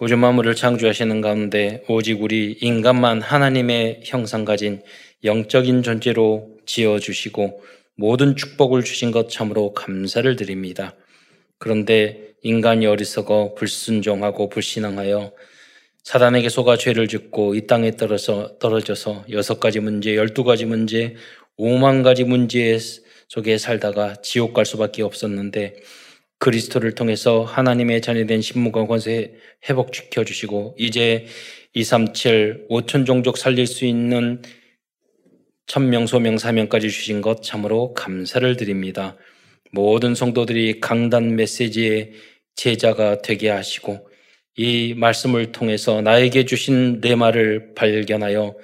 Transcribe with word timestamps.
우주 0.00 0.16
만물을 0.16 0.54
창조하시는 0.54 1.20
가운데 1.20 1.82
오직 1.88 2.22
우리 2.22 2.56
인간만 2.60 3.20
하나님의 3.20 4.02
형상 4.04 4.44
가진 4.44 4.80
영적인 5.24 5.82
존재로 5.82 6.56
지어 6.66 7.00
주시고 7.00 7.64
모든 7.96 8.36
축복을 8.36 8.84
주신 8.84 9.10
것 9.10 9.28
참으로 9.28 9.74
감사를 9.74 10.36
드립니다. 10.36 10.94
그런데 11.58 12.28
인간이 12.44 12.86
어리석어 12.86 13.56
불순종하고 13.56 14.48
불신앙하여 14.50 15.32
사단에게 16.04 16.48
속아 16.48 16.76
죄를 16.76 17.08
짓고 17.08 17.56
이 17.56 17.66
땅에 17.66 17.96
떨어져 17.96 18.56
떨어져서 18.60 19.24
여섯 19.32 19.58
가지 19.58 19.80
문제, 19.80 20.14
열두 20.14 20.44
가지 20.44 20.64
문제, 20.64 21.16
오만 21.56 22.04
가지 22.04 22.22
문제 22.22 22.78
속에 23.26 23.58
살다가 23.58 24.14
지옥 24.22 24.54
갈 24.54 24.64
수밖에 24.64 25.02
없었는데 25.02 25.74
그리스도를 26.38 26.94
통해서 26.94 27.42
하나님의 27.42 28.00
자녀된 28.00 28.40
신무과 28.40 28.86
권세 28.86 29.34
회복시켜 29.68 30.24
주시고 30.24 30.76
이제 30.78 31.26
237 31.74 32.66
5천 32.70 33.06
종족 33.06 33.38
살릴 33.38 33.66
수 33.66 33.84
있는 33.84 34.42
천명 35.66 36.06
소명 36.06 36.38
사명까지 36.38 36.90
주신 36.90 37.20
것 37.20 37.42
참으로 37.42 37.92
감사를 37.92 38.56
드립니다. 38.56 39.16
모든 39.70 40.14
성도들이 40.14 40.80
강단 40.80 41.36
메시지의 41.36 42.12
제자가 42.56 43.20
되게 43.22 43.50
하시고 43.50 44.08
이 44.56 44.94
말씀을 44.96 45.52
통해서 45.52 46.00
나에게 46.00 46.44
주신 46.46 47.00
내 47.00 47.14
말을 47.14 47.74
발견하여 47.74 48.56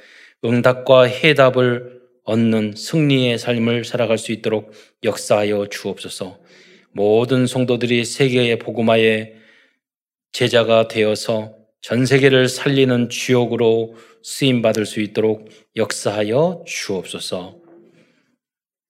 응답과 0.45 1.04
해답을 1.04 2.01
얻는 2.24 2.74
승리의 2.77 3.38
삶을 3.38 3.84
살아갈 3.84 4.18
수 4.18 4.32
있도록 4.32 4.73
역사하여 5.04 5.68
주옵소서. 5.70 6.44
모든 6.95 7.47
성도들이 7.47 8.05
세계의 8.05 8.59
복음화의 8.61 9.35
제자가 10.33 10.89
되어서 10.89 11.57
전 11.80 12.07
세계를 12.07 12.48
살리는 12.48 13.09
주역으로 13.09 13.95
쓰임 14.23 14.62
받을 14.62 14.87
수 14.87 15.01
있도록 15.01 15.49
역사하여 15.77 16.65
주옵소서. 16.66 17.57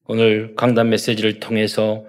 오늘 0.07 0.55
강단 0.55 0.91
메시지를 0.91 1.41
통해서 1.41 2.07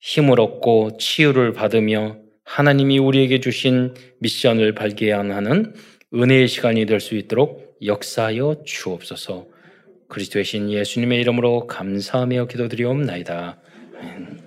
힘을 0.00 0.40
얻고 0.40 0.96
치유를 0.98 1.52
받으며 1.52 2.16
하나님이 2.44 2.98
우리에게 2.98 3.40
주신 3.40 3.94
미션을 4.20 4.74
발견하는 4.74 5.74
은혜의 6.14 6.48
시간이 6.48 6.86
될 6.86 7.00
수 7.00 7.14
있도록 7.14 7.76
역사하여 7.84 8.62
주옵소서. 8.64 9.46
그리스도의 10.08 10.44
신 10.44 10.70
예수님의 10.70 11.20
이름으로 11.20 11.66
감사하며 11.66 12.46
기도드리옵나이다. 12.46 13.58
어, 13.94 14.43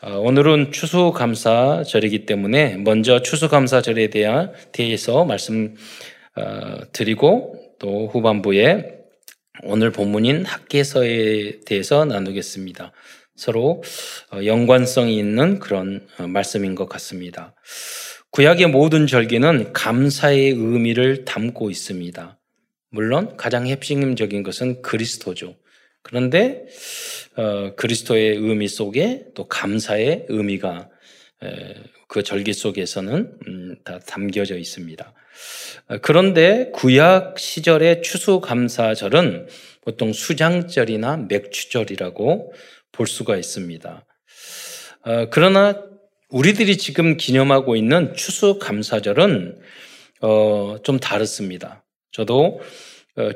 오늘은 0.00 0.70
추수감사절이기 0.70 2.24
때문에 2.24 2.76
먼저 2.76 3.20
추수감사절에 3.20 4.10
대해서 4.72 5.24
말씀 5.24 5.74
어, 6.36 6.76
드리고 6.92 7.74
또 7.80 8.06
후반부에 8.06 8.94
오늘 9.64 9.90
본문인 9.90 10.44
학계서에 10.44 11.60
대해서 11.66 12.04
나누겠습니다. 12.04 12.92
서로 13.34 13.82
어, 14.32 14.44
연관성이 14.44 15.18
있는 15.18 15.58
그런 15.58 16.06
말씀인 16.28 16.76
것 16.76 16.88
같습니다. 16.88 17.56
구약의 18.30 18.68
모든 18.68 19.08
절기는 19.08 19.72
감사의 19.72 20.50
의미를 20.50 21.24
담고 21.24 21.70
있습니다. 21.70 22.38
물론 22.90 23.36
가장 23.36 23.66
핵심적인 23.66 24.44
것은 24.44 24.80
그리스도죠. 24.82 25.56
그런데 26.02 26.66
어, 27.36 27.74
그리스도의 27.76 28.36
의미 28.36 28.68
속에 28.68 29.26
또 29.34 29.46
감사의 29.48 30.26
의미가 30.28 30.88
에, 31.44 31.74
그 32.08 32.22
절기 32.22 32.52
속에서는 32.52 33.38
음, 33.46 33.76
다 33.84 33.98
담겨져 34.00 34.56
있습니다. 34.56 35.14
어, 35.88 35.98
그런데 36.02 36.70
구약 36.72 37.38
시절의 37.38 38.02
추수감사절은 38.02 39.48
보통 39.82 40.12
수장절이나 40.12 41.26
맥주절이라고 41.28 42.52
볼 42.92 43.06
수가 43.06 43.36
있습니다. 43.36 44.06
어, 45.04 45.26
그러나 45.30 45.82
우리들이 46.30 46.76
지금 46.76 47.16
기념하고 47.16 47.76
있는 47.76 48.14
추수감사절은 48.14 49.58
어, 50.20 50.76
좀 50.82 50.98
다릅니다. 50.98 51.84
저도 52.10 52.60
어, 52.60 52.60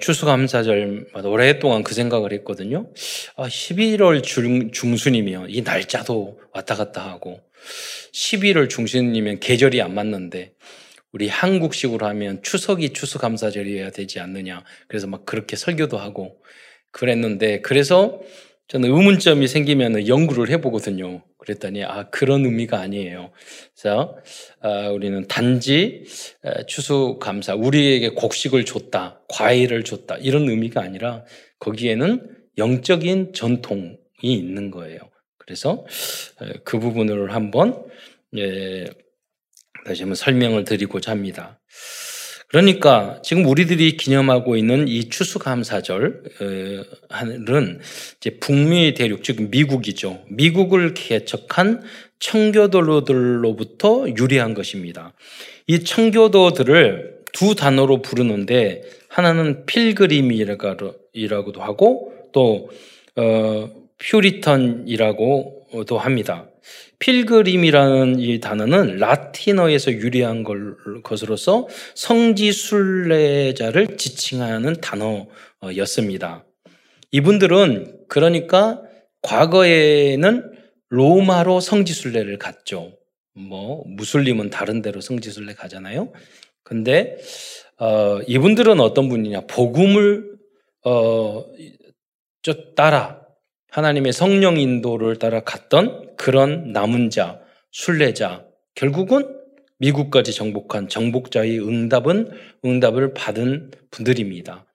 추수감사절마다 0.00 1.28
오랫동안 1.28 1.82
그 1.82 1.94
생각을 1.94 2.32
했거든요. 2.32 2.91
아, 3.37 3.48
11월 3.48 4.22
중, 4.22 4.70
중순이면 4.70 5.50
이 5.50 5.62
날짜도 5.62 6.38
왔다 6.53 6.75
갔다 6.75 7.09
하고 7.09 7.41
11월 8.12 8.69
중순이면 8.69 9.41
계절이 9.41 9.82
안 9.82 9.94
맞는데 9.94 10.53
우리 11.12 11.28
한국식으로 11.28 12.06
하면 12.06 12.43
추석이 12.43 12.91
추수감사절이어야 12.91 13.91
되지 13.91 14.20
않느냐. 14.20 14.65
그래서 14.88 15.06
막 15.06 15.26
그렇게 15.26 15.56
설교도 15.56 15.99
하고 15.99 16.38
그랬는데 16.91 17.60
그래서 17.60 18.20
저는 18.72 18.88
의문점이 18.88 19.49
생기면 19.49 20.09
연구를 20.09 20.49
해보거든요. 20.49 21.22
그랬더니 21.37 21.84
아 21.84 22.09
그런 22.09 22.47
의미가 22.47 22.81
아니에요. 22.81 23.31
그래서 23.75 24.16
아, 24.62 24.88
우리는 24.88 25.28
단지 25.28 26.05
추수 26.66 27.19
감사 27.21 27.55
우리에게 27.55 28.09
곡식을 28.11 28.65
줬다, 28.65 29.21
과일을 29.28 29.84
줬다 29.84 30.16
이런 30.16 30.49
의미가 30.49 30.81
아니라 30.81 31.22
거기에는 31.59 32.31
영적인 32.56 33.34
전통이 33.34 33.99
있는 34.22 34.71
거예요. 34.71 35.00
그래서 35.37 35.84
그 36.65 36.78
부분을 36.78 37.34
한번 37.34 37.84
예, 38.38 38.87
다시 39.84 40.05
한번 40.05 40.15
설명을 40.15 40.65
드리고자 40.65 41.11
합니다. 41.11 41.61
그러니까 42.53 43.19
지금 43.23 43.47
우리들이 43.47 43.97
기념하고 43.97 44.59
있는 44.59 44.87
이 44.87 45.09
추수감사절은 45.09 46.21
이제 48.19 48.31
북미 48.41 48.93
대륙, 48.93 49.25
즉 49.25 49.49
미국이죠. 49.51 50.23
미국을 50.29 50.93
개척한 50.93 51.83
청교도들로부터 52.19 54.05
유래한 54.19 54.53
것입니다. 54.53 55.15
이 55.67 55.83
청교도들을 55.83 57.23
두 57.33 57.55
단어로 57.55 58.03
부르는데 58.03 58.83
하나는 59.09 59.65
Pilgrim이라고도 59.65 61.62
하고 61.62 62.12
또 62.33 62.69
어, 63.17 63.71
Puritan이라고도 63.99 65.99
합니다. 65.99 66.52
Pilgrim이라는 67.03 68.21
이 68.21 68.39
단어는 68.39 68.99
라틴어에서 68.99 69.91
유래한 69.91 70.45
것으로서 71.03 71.67
성지 71.97 72.53
순례자를 72.53 73.97
지칭하는 73.97 74.77
단어였습니다. 74.81 76.45
이분들은 77.11 78.05
그러니까 78.09 78.83
과거에는 79.23 80.53
로마로 80.91 81.59
성지 81.59 81.93
순례를 81.93 82.39
갔죠. 82.39 82.97
뭐 83.35 83.83
무슬림은 83.89 84.51
다른 84.51 84.81
데로 84.81 85.01
성지 85.01 85.33
순례 85.33 85.55
가잖아요. 85.55 86.12
근데 86.62 87.17
어, 87.79 88.21
이분들은 88.29 88.79
어떤 88.79 89.09
분이냐? 89.09 89.47
복음을 89.49 90.37
어, 90.85 91.45
따라 92.77 93.22
하나님의 93.72 94.12
성령 94.12 94.59
인도를 94.59 95.16
따라 95.16 95.41
갔던 95.41 96.15
그런 96.16 96.72
남은 96.72 97.09
자, 97.09 97.41
순례자, 97.71 98.44
결국은 98.75 99.34
미국까지 99.78 100.34
정복한 100.34 100.88
정복자의 100.88 101.59
응답은 101.59 102.31
응답을 102.66 103.15
받은 103.15 103.71
분들입니다. 103.91 104.66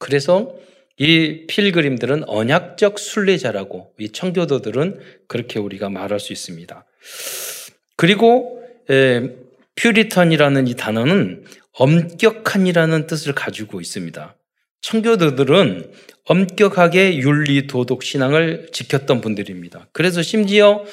그래서 0.00 0.52
이 0.96 1.46
필그림들은 1.46 2.28
언약적 2.28 2.98
순례자라고 2.98 3.92
이 4.00 4.10
청교도들은 4.10 4.98
그렇게 5.28 5.60
우리가 5.60 5.88
말할 5.88 6.18
수 6.18 6.32
있습니다. 6.32 6.84
그리고 7.96 8.64
에, 8.90 9.30
퓨리턴이라는 9.76 10.66
이 10.66 10.74
단어는 10.74 11.44
엄격한이라는 11.74 13.06
뜻을 13.06 13.32
가지고 13.32 13.80
있습니다. 13.80 14.36
청교도들은 14.82 15.92
엄격하게 16.26 17.18
윤리 17.18 17.66
도덕 17.66 18.02
신앙을 18.02 18.68
지켰던 18.72 19.20
분들입니다. 19.20 19.88
그래서 19.92 20.22
심지어 20.22 20.84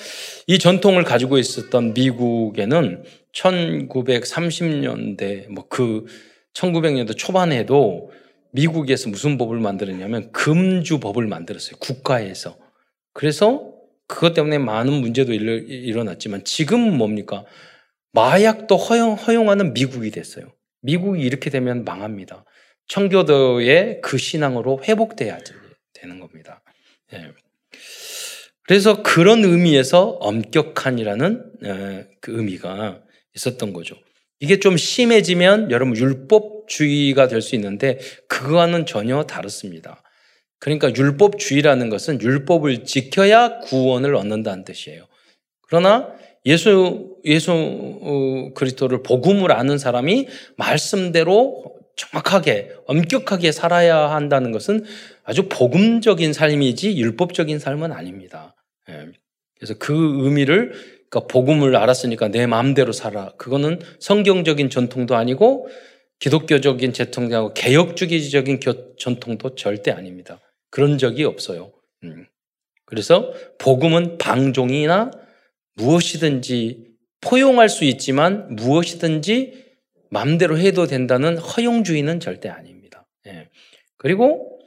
이 0.48 0.60
전통을 0.60 1.04
가지고 1.04 1.38
있었던 1.38 1.94
미국에는 1.94 3.04
1930년대 3.34 5.50
뭐 5.50 5.66
그 5.70 6.06
1900년대 6.58 7.16
초반에도 7.16 8.12
미국에서 8.52 9.10
무슨 9.10 9.38
법을 9.38 9.60
만들었냐면 9.60 10.32
금주법을 10.32 11.28
만들었어요. 11.28 11.78
국가에서. 11.80 12.58
그래서 13.14 13.74
그것 14.08 14.34
때문에 14.34 14.58
많은 14.58 14.94
문제도 14.94 15.34
일어났지만 15.34 16.44
지금은 16.44 16.98
뭡니까? 16.98 17.44
마약도 18.14 18.78
허용, 18.78 19.14
허용하는 19.14 19.74
미국이 19.74 20.12
됐어요. 20.12 20.46
미국이 20.82 21.22
이렇게 21.22 21.50
되면 21.50 21.84
망합니다. 21.84 22.46
청교도의 22.88 24.02
그 24.02 24.18
신앙으로 24.18 24.82
회복돼야 24.84 25.38
되는 25.94 26.20
겁니다. 26.20 26.62
예. 27.14 27.32
그래서 28.64 29.02
그런 29.02 29.44
의미에서 29.46 30.10
엄격한이라는 30.20 31.54
그 32.22 32.38
의미가 32.38 33.02
있었던 33.36 33.74
거죠. 33.74 33.96
이게 34.40 34.60
좀 34.60 34.78
심해지면 34.78 35.72
여러분 35.72 35.96
율법주의가 35.96 37.28
될 37.28 37.42
수 37.42 37.56
있는데 37.56 37.98
그거와는 38.28 38.86
전혀 38.86 39.24
다릅니다. 39.24 40.04
그러니까 40.60 40.94
율법주의라는 40.94 41.90
것은 41.90 42.22
율법을 42.22 42.84
지켜야 42.84 43.60
구원을 43.60 44.16
얻는다는 44.16 44.64
뜻이에요. 44.64 45.08
그러나 45.62 46.10
예수 46.46 47.16
예수 47.26 47.52
어, 47.52 48.54
그리스도를 48.54 49.04
복음을 49.04 49.52
아는 49.52 49.78
사람이 49.78 50.28
말씀대로 50.58 51.77
정확하게 51.98 52.72
엄격하게 52.86 53.52
살아야 53.52 54.12
한다는 54.12 54.52
것은 54.52 54.86
아주 55.24 55.50
복음적인 55.50 56.32
삶이지 56.32 56.98
율법적인 56.98 57.60
삶은 57.60 57.92
아닙니다. 57.92 58.56
예. 58.90 59.08
그래서 59.58 59.74
그 59.78 59.94
의미를 60.24 60.72
그러니까 61.10 61.28
복음을 61.28 61.76
알았으니까 61.76 62.30
내 62.30 62.46
마음대로 62.46 62.92
살아. 62.92 63.34
그거는 63.38 63.80
성경적인 64.00 64.70
전통도 64.70 65.16
아니고 65.16 65.68
기독교적인 66.20 66.94
전통도 66.94 67.36
아니고 67.36 67.54
개혁주의적인 67.54 68.60
전통도 68.98 69.56
절대 69.56 69.92
아닙니다. 69.92 70.40
그런 70.70 70.98
적이 70.98 71.24
없어요. 71.24 71.72
음. 72.04 72.28
그래서 72.86 73.34
복음은 73.58 74.18
방종이나 74.18 75.12
무엇이든지 75.74 76.86
포용할 77.22 77.70
수 77.70 77.84
있지만 77.84 78.56
무엇이든지 78.56 79.67
마음대로 80.10 80.58
해도 80.58 80.88
된다는 80.88 81.38
허용주의는 81.38 82.20
절대 82.20 82.50
아닙니다. 82.50 83.08
예. 83.28 83.50
그리고 83.98 84.60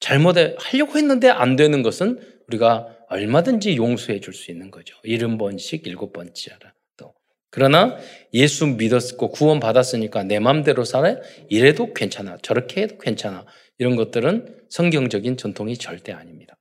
잘못에 0.00 0.56
하려고 0.58 0.96
했는데 0.96 1.28
안 1.28 1.56
되는 1.56 1.82
것은 1.82 2.20
우리가 2.48 2.88
얼마든지 3.08 3.76
용서해 3.76 4.20
줄 4.20 4.34
수 4.34 4.50
있는 4.50 4.70
거죠. 4.70 4.96
일흔 5.04 5.38
번씩 5.38 5.86
일곱 5.86 6.12
번째라. 6.12 6.74
또 6.96 7.14
그러나 7.50 7.96
예수 8.34 8.66
믿었고 8.66 9.30
구원 9.30 9.60
받았으니까 9.60 10.24
내 10.24 10.38
마음대로 10.38 10.84
살아 10.84 11.16
이래도 11.48 11.94
괜찮아. 11.94 12.38
저렇게 12.42 12.82
해도 12.82 12.98
괜찮아. 12.98 13.46
이런 13.78 13.96
것들은 13.96 14.64
성경적인 14.68 15.36
전통이 15.36 15.76
절대 15.76 16.12
아닙니다. 16.12 16.56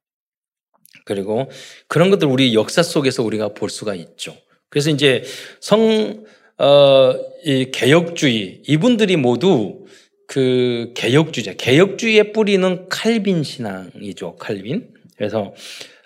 그리고 1.06 1.50
그런 1.88 2.10
것들 2.10 2.28
우리 2.28 2.54
역사 2.56 2.82
속에서 2.84 3.24
우리가 3.24 3.50
볼 3.50 3.70
수가 3.70 3.96
있죠. 3.96 4.36
그래서 4.70 4.90
이제 4.90 5.24
성, 5.62 6.26
어, 6.58 7.14
이 7.44 7.72
개혁주의, 7.72 8.62
이분들이 8.68 9.18
모두 9.18 9.86
그 10.28 10.92
개혁주의자, 10.96 11.54
개혁주의의 11.54 12.34
뿌리는 12.34 12.88
칼빈 12.90 13.44
신앙이죠, 13.44 14.38
칼빈. 14.38 14.90
그래서, 15.18 15.54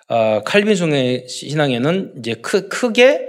어, 0.08 0.42
칼빈 0.44 0.74
신앙에는 1.26 2.14
이제 2.18 2.34
크, 2.42 2.68
크게 2.68 3.28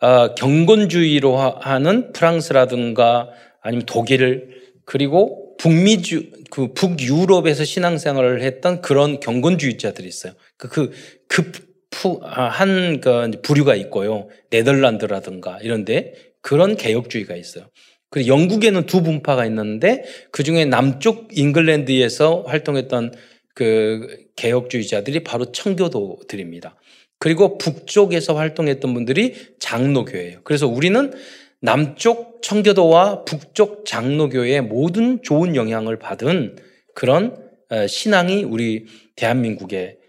어, 0.00 0.34
경건주의로 0.34 1.36
하는 1.36 2.12
프랑스라든가 2.12 3.28
아니면 3.60 3.84
독일 3.86 4.60
그리고 4.86 5.56
북미주 5.58 6.30
그 6.50 6.72
북유럽에서 6.72 7.64
신앙생활을 7.64 8.42
했던 8.42 8.80
그런 8.80 9.20
경건주의자들이 9.20 10.08
있어요. 10.08 10.32
그, 10.56 10.68
그, 10.68 10.90
그, 11.28 12.18
아, 12.22 12.44
한, 12.44 13.00
그, 13.00 13.30
부류가 13.42 13.74
있고요. 13.74 14.28
네덜란드라든가 14.48 15.58
이런데 15.60 16.14
그런 16.42 16.76
개혁주의가 16.76 17.36
있어요. 17.36 17.66
그리고 18.10 18.28
영국에는 18.28 18.86
두 18.86 19.02
분파가 19.02 19.46
있는데 19.46 20.04
그 20.32 20.42
중에 20.42 20.64
남쪽 20.64 21.28
잉글랜드에서 21.36 22.42
활동했던 22.46 23.14
그 23.54 24.26
개혁주의자들이 24.36 25.22
바로 25.22 25.52
청교도들입니다. 25.52 26.76
그리고 27.18 27.58
북쪽에서 27.58 28.34
활동했던 28.34 28.94
분들이 28.94 29.34
장로교예요. 29.60 30.40
그래서 30.42 30.66
우리는 30.66 31.12
남쪽 31.60 32.42
청교도와 32.42 33.24
북쪽 33.24 33.84
장로교의 33.84 34.62
모든 34.62 35.22
좋은 35.22 35.54
영향을 35.54 35.98
받은 35.98 36.56
그런 36.94 37.36
어, 37.68 37.86
신앙이 37.86 38.42
우리 38.42 38.86
대한민국에 39.14 39.96
어, 39.98 39.99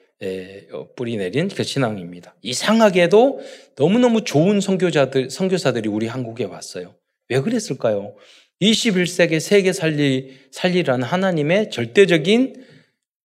뿌리 0.96 1.18
내린 1.18 1.48
그 1.48 1.64
신앙입니다. 1.64 2.36
이상하게도 2.42 3.40
너무너무 3.76 4.24
좋은 4.24 4.62
선교자들, 4.62 5.30
선교사들이 5.30 5.90
우리 5.90 6.08
한국에 6.08 6.44
왔어요. 6.44 6.96
왜 7.30 7.40
그랬을까요? 7.40 8.16
21세기 8.62 9.40
세계 9.40 9.74
살리, 9.74 10.38
살리라는 10.52 11.06
하나님의 11.06 11.72
절대적인 11.72 12.66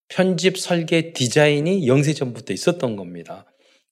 편집, 0.09 0.57
설계, 0.59 1.13
디자인이 1.13 1.87
영세전부터 1.87 2.55
있었던 2.55 2.97
겁니다. 2.97 3.45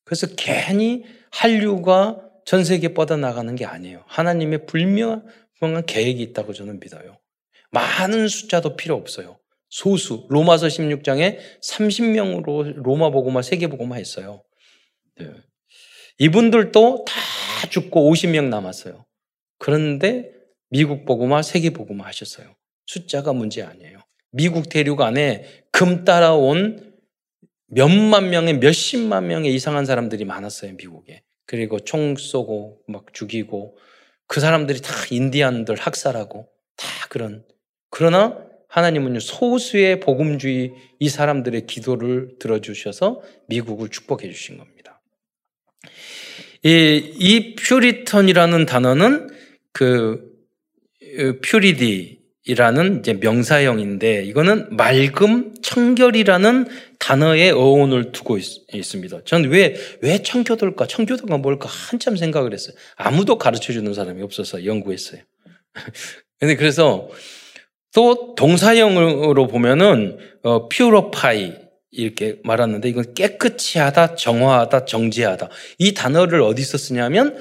그래서 0.05 0.29
괜히 0.37 1.05
한류가 1.31 2.21
전 2.47 2.65
세계에 2.65 2.95
뻗어 2.95 3.17
나가는 3.17 3.55
게 3.57 3.65
아니에요. 3.65 4.05
하나님의 4.07 4.67
불명한 4.67 5.87
계획이 5.87 6.23
있다고 6.23 6.53
저는 6.53 6.79
믿어요. 6.81 7.19
많은 7.71 8.29
숫자도 8.29 8.77
필요 8.77 8.95
없어요. 8.95 9.39
소수. 9.75 10.25
로마서 10.29 10.69
16장에 10.69 11.37
30명으로 11.61 12.77
로마 12.77 13.11
보고마, 13.11 13.43
세계 13.43 13.67
보고마 13.67 13.97
했어요. 13.97 14.45
네. 15.19 15.27
이분들도 16.19 17.05
다 17.05 17.69
죽고 17.71 18.09
50명 18.09 18.45
남았어요. 18.51 19.05
그런데 19.59 20.31
미국 20.71 21.05
보고마, 21.05 21.43
세계 21.43 21.71
보고마 21.71 22.07
하셨어요. 22.07 22.55
숫자가 22.87 23.33
문제 23.33 23.63
아니에요. 23.63 23.99
미국 24.31 24.69
대륙 24.69 25.01
안에 25.01 25.65
금 25.73 26.05
따라온 26.05 26.95
몇만 27.67 28.31
명의 28.31 28.57
몇십만 28.59 29.27
명의 29.27 29.53
이상한 29.53 29.87
사람들이 29.87 30.25
많았어요, 30.25 30.75
미국에. 30.75 31.25
그리고 31.47 31.81
총 31.81 32.15
쏘고 32.15 32.83
막 32.87 33.13
죽이고 33.13 33.77
그 34.29 34.39
사람들이 34.39 34.81
다 34.83 34.93
인디안들 35.11 35.75
학살하고 35.75 36.49
다 36.77 36.87
그런 37.09 37.45
그러나 37.91 38.54
하나님은 38.75 39.21
소수의 39.21 40.01
복음주의 40.01 40.73
이 40.99 41.09
사람들의 41.09 41.69
기도를 41.69 42.31
들어주셔서 42.41 43.23
미국을 43.47 43.89
축복해 43.89 44.29
주신 44.29 44.59
겁니다. 44.59 45.01
이, 46.65 47.13
이 47.17 47.55
퓨리턴이라는 47.55 48.67
단어는 48.67 49.31
그 49.73 50.29
퓨리디라는 51.43 52.99
이제 52.99 53.13
명사형인데 53.13 54.25
이거는 54.25 54.77
맑음, 54.77 55.55
청결이라는 55.63 56.67
단어의 56.99 57.53
어원을 57.53 58.11
두고 58.11 58.39
있, 58.39 58.83
습니다 58.83 59.21
저는 59.25 59.51
왜, 59.51 59.77
왜 60.01 60.21
청교도일까? 60.21 60.89
청교도가 60.89 61.39
뭘까? 61.39 61.69
한참 61.69 62.17
생각을 62.17 62.53
했어요. 62.53 62.75
아무도 62.97 63.39
가르쳐 63.39 63.73
주는 63.73 63.95
사람이 63.95 64.21
없어서 64.21 64.65
연구했어요. 64.65 65.21
근데 66.41 66.57
그래서 66.57 67.09
또 67.95 68.35
동사형으로 68.35 69.47
보면은, 69.47 70.19
어, 70.43 70.69
purify 70.69 71.55
이렇게 71.93 72.37
말하는데 72.43 72.89
이건 72.89 73.15
깨끗이 73.15 73.79
하다, 73.79 74.17
정화하다, 74.17 74.85
정제하다. 74.85 75.49
이 75.79 75.95
단어를 75.95 76.43
어디서 76.43 76.77
쓰냐면 76.77 77.39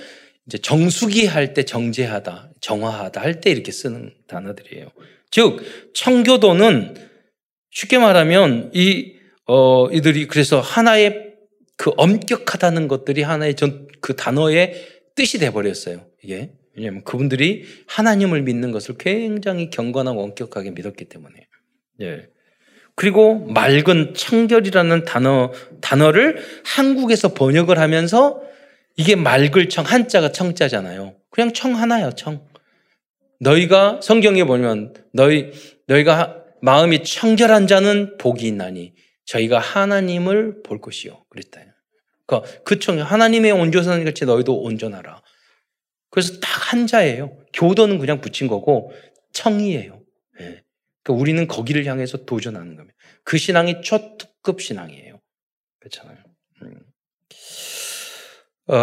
이제 0.48 0.58
정수기 0.60 1.26
할 1.26 1.54
때 1.54 1.64
정제하다, 1.64 2.52
정화하다 2.62 3.20
할 3.22 3.42
때 3.42 3.50
이렇게 3.50 3.72
쓰는 3.72 4.14
단어들이에요. 4.28 4.88
즉, 5.32 5.62
청교도는 5.96 6.96
쉽게 7.72 7.98
말하면 7.98 8.72
이 8.74 9.14
어, 9.48 9.90
이들이 9.90 10.28
그래서 10.28 10.62
하나의 10.62 11.34
그 11.78 11.92
엄격하다는 11.98 12.88
것들이 12.88 13.24
하나의 13.24 13.56
전, 13.56 13.88
그 14.00 14.16
단어의 14.16 14.76
뜻이 15.16 15.40
돼 15.40 15.50
버렸어요. 15.50 16.06
이게. 16.24 16.52
왜냐하면 16.76 17.04
그분들이 17.04 17.66
하나님을 17.88 18.42
믿는 18.42 18.72
것을 18.72 18.98
굉장히 18.98 19.70
경건하고 19.70 20.24
엄격하게 20.24 20.72
믿었기 20.72 21.06
때문에. 21.06 21.48
예. 22.02 22.28
그리고 22.96 23.40
맑은 23.46 24.14
청결이라는 24.14 25.06
단어, 25.06 25.52
단어를 25.82 26.44
한국에서 26.64 27.34
번역을 27.34 27.80
하면서 27.80 28.42
이게 28.96 29.16
맑을 29.16 29.70
청, 29.70 29.86
한자가 29.86 30.32
청자잖아요. 30.32 31.16
그냥 31.32 31.54
청 31.54 31.76
하나요, 31.76 32.12
청. 32.12 32.46
너희가 33.40 34.00
성경에 34.02 34.44
보면 34.44 34.94
너희, 35.12 35.52
너희가 35.88 36.44
마음이 36.62 37.04
청결한 37.04 37.68
자는 37.68 38.18
복이 38.18 38.48
있나니 38.48 38.94
저희가 39.26 39.60
하나님을 39.60 40.62
볼 40.64 40.80
것이요. 40.80 41.26
그랬다. 41.30 41.62
그러니까 42.26 42.50
그 42.64 42.80
청, 42.80 43.00
하나님의 43.00 43.52
온전한 43.52 44.06
같이 44.06 44.26
너희도 44.26 44.62
온전하라. 44.62 45.22
그래서 46.14 46.40
딱 46.40 46.72
한자예요. 46.72 47.36
교도는 47.54 47.98
그냥 47.98 48.22
붙인 48.22 48.48
거고 48.48 48.94
청이에요. 49.32 50.00
네. 50.40 50.64
그러니까 51.02 51.20
우리는 51.20 51.48
거기를 51.48 51.88
향해서 51.88 52.26
도전하는 52.26 52.76
겁니다. 52.76 52.96
그 53.24 53.40
신앙이 53.40 53.82
초특급 53.82 54.62
신앙이에요. 54.62 55.20
그렇잖아요. 55.80 56.18
음. 56.62 56.80
어, 58.68 58.76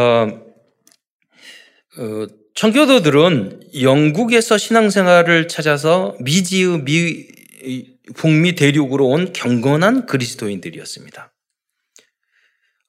어, 1.98 2.26
청교도들은 2.54 3.74
영국에서 3.80 4.58
신앙생활을 4.58 5.46
찾아서 5.46 6.16
미지의 6.18 6.82
미, 6.82 7.28
북미 8.16 8.56
대륙으로 8.56 9.06
온 9.06 9.32
경건한 9.32 10.06
그리스도인들이었습니다. 10.06 11.29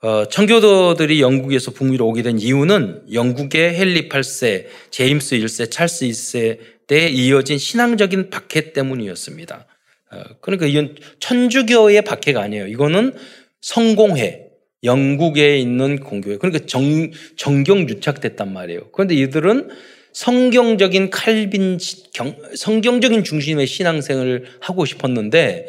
어, 0.03 0.25
청교도들이 0.27 1.22
영국에서 1.22 1.70
북미로 1.70 2.08
오게 2.08 2.24
된 2.24 2.39
이유는 2.39 3.13
영국의 3.13 3.75
헨리 3.79 4.10
8세, 4.10 4.65
제임스 4.89 5.38
1세, 5.38 5.70
찰스 5.70 6.05
1세 6.05 6.58
때 6.88 7.08
이어진 7.08 7.60
신앙적인 7.60 8.31
박해 8.31 8.74
때문이었습니다. 8.74 9.67
어, 10.12 10.24
그러니까 10.41 10.65
이건 10.65 10.96
천주교의 11.20 12.01
박해가 12.01 12.41
아니에요. 12.41 12.65
이거는 12.65 13.13
성공회, 13.62 14.48
영국에 14.84 15.60
있는 15.60 16.00
공교회. 16.00 16.38
그러니까 16.38 16.65
정, 16.65 17.12
정경 17.36 17.88
유착됐단 17.88 18.51
말이에요. 18.51 18.89
그런데 18.91 19.13
이들은 19.13 19.70
성경적인 20.13 21.12
칼빈, 21.12 21.77
경, 22.15 22.36
성경적인 22.55 23.24
중심의 23.24 23.67
신앙생을 23.67 24.46
하고 24.62 24.86
싶었는데, 24.86 25.67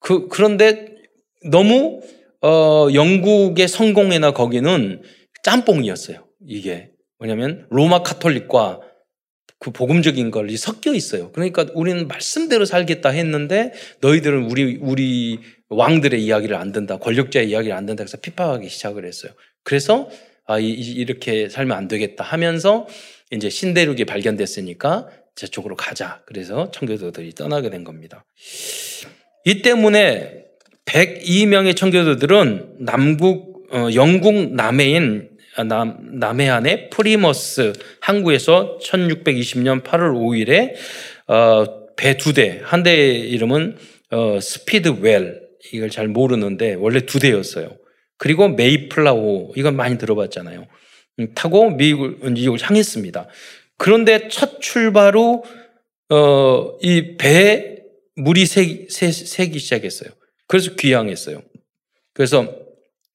그, 0.00 0.28
그런데 0.28 0.94
너무 1.50 2.02
어, 2.44 2.92
영국의 2.92 3.68
성공회나 3.68 4.32
거기는 4.32 5.02
짬뽕이었어요. 5.42 6.26
이게. 6.46 6.90
뭐냐면 7.18 7.66
로마 7.70 8.02
카톨릭과 8.02 8.80
그 9.58 9.70
복음적인 9.70 10.30
걸 10.30 10.50
섞여 10.58 10.92
있어요. 10.92 11.32
그러니까 11.32 11.64
우리는 11.72 12.06
말씀대로 12.06 12.66
살겠다 12.66 13.08
했는데 13.08 13.72
너희들은 14.02 14.50
우리 14.50 14.78
우리 14.82 15.38
왕들의 15.70 16.22
이야기를 16.22 16.54
안 16.54 16.70
듣는다, 16.70 16.98
권력자의 16.98 17.48
이야기를 17.48 17.74
안 17.74 17.86
듣는다 17.86 18.02
해서 18.02 18.18
핍박하기 18.18 18.68
시작을 18.68 19.06
했어요. 19.06 19.32
그래서 19.62 20.10
아 20.46 20.58
이, 20.58 20.68
이렇게 20.68 21.48
살면 21.48 21.74
안 21.74 21.88
되겠다 21.88 22.24
하면서 22.24 22.86
이제 23.30 23.48
신대륙이 23.48 24.04
발견됐으니까 24.04 25.08
저쪽으로 25.34 25.76
가자. 25.76 26.22
그래서 26.26 26.70
청교도들이 26.72 27.32
떠나게 27.32 27.70
된 27.70 27.84
겁니다. 27.84 28.26
이 29.46 29.62
때문에 29.62 30.43
102명의 30.86 31.76
청교도들은 31.76 32.76
남국 32.80 33.68
어, 33.72 33.88
영국 33.94 34.54
남해인 34.54 35.30
아, 35.56 35.64
남, 35.64 36.18
남해안의 36.18 36.90
플리머스 36.90 37.72
항구에서 38.00 38.78
1620년 38.82 39.82
8월 39.82 40.12
5일에 40.12 40.74
어, 41.28 41.84
배 41.96 42.16
두 42.16 42.32
대, 42.32 42.60
한 42.64 42.82
대의 42.82 43.30
이름은 43.30 43.76
어, 44.10 44.38
스피드웰 44.40 45.40
이걸 45.72 45.90
잘 45.90 46.08
모르는데 46.08 46.74
원래 46.74 47.00
두 47.00 47.18
대였어요. 47.18 47.76
그리고 48.18 48.48
메이플라워 48.48 49.52
이건 49.56 49.76
많이 49.76 49.96
들어봤잖아요. 49.96 50.66
음, 51.20 51.28
타고 51.34 51.70
미국을, 51.70 52.30
미국을 52.32 52.60
향했습니다. 52.60 53.28
그런데 53.78 54.28
첫 54.28 54.60
출발 54.60 55.16
후 55.16 55.42
어, 56.10 56.76
이 56.82 57.16
배에 57.16 57.76
물이 58.16 58.46
새기, 58.46 58.86
새기 58.90 59.58
시작했어요. 59.58 60.10
그래서 60.54 60.72
귀항했어요. 60.76 61.42
그래서 62.12 62.46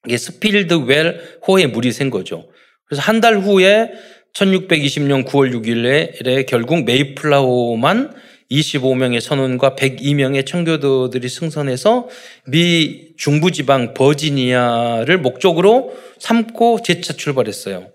이게 0.05 0.17
스피드웰호에 0.17 1.67
물이 1.67 1.93
샌 1.93 2.09
거죠. 2.09 2.49
그래서 2.85 3.01
한 3.01 3.21
달 3.21 3.37
후에 3.39 3.93
1620년 4.33 5.25
9월 5.25 5.53
6일에 5.55 6.45
결국 6.47 6.83
메이플라워만 6.83 8.13
25명의 8.51 9.21
선원과 9.21 9.75
102명의 9.77 10.45
청교도들이 10.45 11.29
승선해서 11.29 12.09
미 12.47 13.13
중부지방 13.15 13.93
버지니아를 13.93 15.17
목적으로 15.19 15.95
삼고 16.19 16.81
재차 16.83 17.13
출발했어요. 17.13 17.87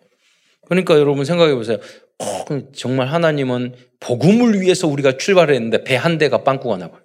그러니까 0.68 0.98
여러분 0.98 1.26
생각해 1.26 1.54
보세요. 1.54 1.76
어, 2.18 2.44
정말 2.74 3.08
하나님은 3.08 3.74
복음을 4.00 4.58
위해서 4.62 4.88
우리가 4.88 5.18
출발했는데 5.18 5.84
배 5.84 5.96
한 5.96 6.16
대가 6.16 6.44
빵꾸가 6.44 6.78
나버려. 6.78 7.03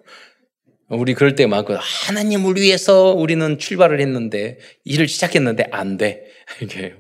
우리 0.90 1.14
그럴 1.14 1.36
때 1.36 1.46
많고 1.46 1.76
하나님을 1.76 2.56
위해서 2.56 3.14
우리는 3.14 3.58
출발을 3.58 4.02
했는데 4.02 4.58
일을 4.86 5.08
시작했는데 5.08 5.68
안 5.72 5.98
돼. 5.98 6.26
이게 6.62 6.96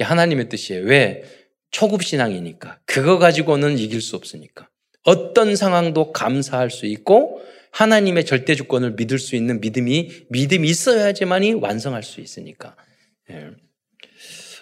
하나님의 0.00 0.48
뜻이에요. 0.48 0.84
왜? 0.84 1.22
초급 1.70 2.02
신앙이니까. 2.02 2.80
그거 2.84 3.18
가지고는 3.18 3.78
이길 3.78 4.00
수 4.00 4.16
없으니까. 4.16 4.68
어떤 5.04 5.54
상황도 5.54 6.12
감사할 6.12 6.70
수 6.70 6.86
있고 6.86 7.40
하나님의 7.70 8.24
절대 8.24 8.54
주권을 8.54 8.92
믿을 8.92 9.18
수 9.18 9.36
있는 9.36 9.60
믿음이 9.60 10.26
믿음이 10.30 10.68
있어야지만이 10.68 11.54
완성할 11.54 12.02
수 12.02 12.20
있으니까. 12.20 12.76
예. 13.30 13.50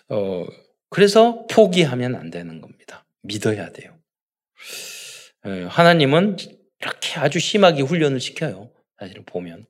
어, 0.09 0.47
그래서 0.91 1.47
포기하면 1.51 2.15
안 2.15 2.31
되는 2.31 2.61
겁니다. 2.61 3.07
믿어야 3.23 3.71
돼요. 3.71 3.97
예, 5.47 5.63
하나님은 5.65 6.37
이렇게 6.81 7.19
아주 7.19 7.39
심하게 7.39 7.83
훈련을 7.83 8.21
시켜요. 8.21 8.71
사실은 8.99 9.25
보면. 9.25 9.67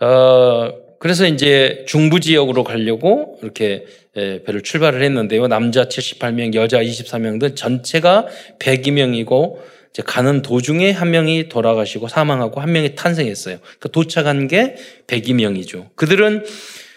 어, 0.00 0.72
그래서 0.98 1.26
이제 1.26 1.84
중부 1.86 2.20
지역으로 2.20 2.64
가려고 2.64 3.38
이렇게 3.42 3.86
예, 4.16 4.42
배를 4.44 4.62
출발을 4.62 5.02
했는데요. 5.02 5.48
남자 5.48 5.84
78명, 5.84 6.54
여자 6.54 6.82
24명 6.82 7.40
등 7.40 7.54
전체가 7.54 8.26
102명이고 8.58 9.58
이제 9.90 10.02
가는 10.04 10.42
도중에 10.42 10.90
한 10.90 11.10
명이 11.10 11.48
돌아가시고 11.48 12.08
사망하고 12.08 12.60
한 12.60 12.72
명이 12.72 12.94
탄생했어요. 12.94 13.58
그러니까 13.60 13.88
도착한 13.90 14.48
게 14.48 14.76
102명이죠. 15.06 15.94
그들은 15.94 16.44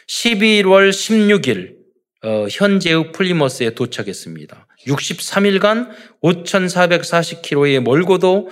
11월 0.07 0.89
16일 0.89 1.76
어, 2.23 2.47
현재의 2.49 3.11
플리머스에 3.11 3.71
도착했습니다. 3.71 4.67
63일간 4.87 5.89
5,440km의 6.23 7.81
멀고도 7.81 8.49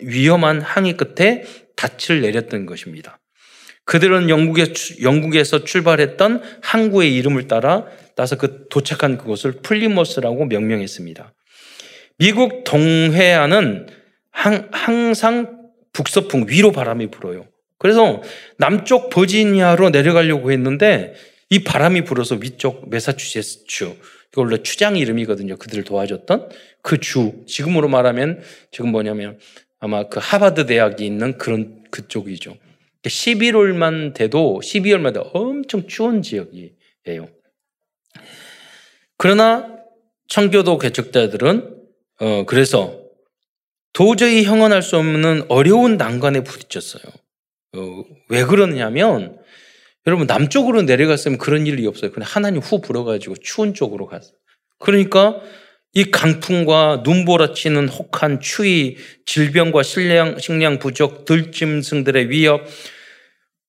위험한 0.00 0.60
항해 0.60 0.94
끝에 0.94 1.44
닻을 1.76 2.20
내렸던 2.20 2.66
것입니다. 2.66 3.18
그들은 3.84 4.28
영국에, 4.28 4.72
영국에서 5.02 5.64
출발했던 5.64 6.42
항구의 6.62 7.14
이름을 7.16 7.48
따라 7.48 7.86
따서 8.14 8.36
그 8.36 8.66
도착한 8.70 9.18
그곳을 9.18 9.52
플리머스라고 9.62 10.44
명명했습니다. 10.46 11.34
미국 12.18 12.62
동해안은 12.64 13.88
항, 14.30 14.68
항상 14.70 15.58
북서풍 15.92 16.46
위로 16.48 16.70
바람이 16.70 17.08
불어요. 17.10 17.46
그래서 17.78 18.22
남쪽 18.58 19.10
버지니아로 19.10 19.90
내려가려고 19.90 20.52
했는데 20.52 21.14
이 21.52 21.64
바람이 21.64 22.04
불어서 22.04 22.36
위쪽 22.36 22.88
메사추세츠 22.88 23.66
주, 23.66 23.94
그 24.30 24.40
원래 24.40 24.62
추장 24.62 24.96
이름이거든요. 24.96 25.58
그들을 25.58 25.84
도와줬던 25.84 26.48
그 26.80 26.98
주, 26.98 27.44
지금으로 27.46 27.88
말하면 27.88 28.40
지금 28.70 28.90
뭐냐면 28.90 29.38
아마 29.78 30.08
그 30.08 30.18
하버드 30.22 30.64
대학이 30.64 31.04
있는 31.04 31.36
그런 31.36 31.84
그쪽이죠. 31.90 32.56
11월만 33.02 34.14
돼도 34.14 34.60
12월마다 34.64 35.28
엄청 35.34 35.86
추운 35.86 36.22
지역이에요. 36.22 37.28
그러나 39.18 39.76
청교도 40.28 40.78
개척자들은 40.78 41.76
어 42.20 42.46
그래서 42.46 42.98
도저히 43.92 44.44
형언할 44.44 44.82
수 44.82 44.96
없는 44.96 45.44
어려운 45.50 45.98
난관에 45.98 46.44
부딪혔어요. 46.44 47.02
어, 47.74 48.04
왜 48.30 48.42
그러냐면 48.44 49.41
여러분 50.06 50.26
남쪽으로 50.26 50.82
내려갔으면 50.82 51.38
그런 51.38 51.66
일이 51.66 51.86
없어요. 51.86 52.10
그냥 52.10 52.28
하나님 52.28 52.60
후 52.60 52.80
불어가지고 52.80 53.36
추운 53.36 53.74
쪽으로 53.74 54.06
갔어요. 54.06 54.34
그러니까 54.78 55.40
이 55.94 56.10
강풍과 56.10 57.02
눈보라 57.04 57.52
치는 57.52 57.88
혹한 57.88 58.40
추위, 58.40 58.96
질병과 59.26 59.82
식량, 59.82 60.38
식량 60.38 60.78
부족, 60.78 61.24
들짐승들의 61.24 62.30
위협, 62.30 62.66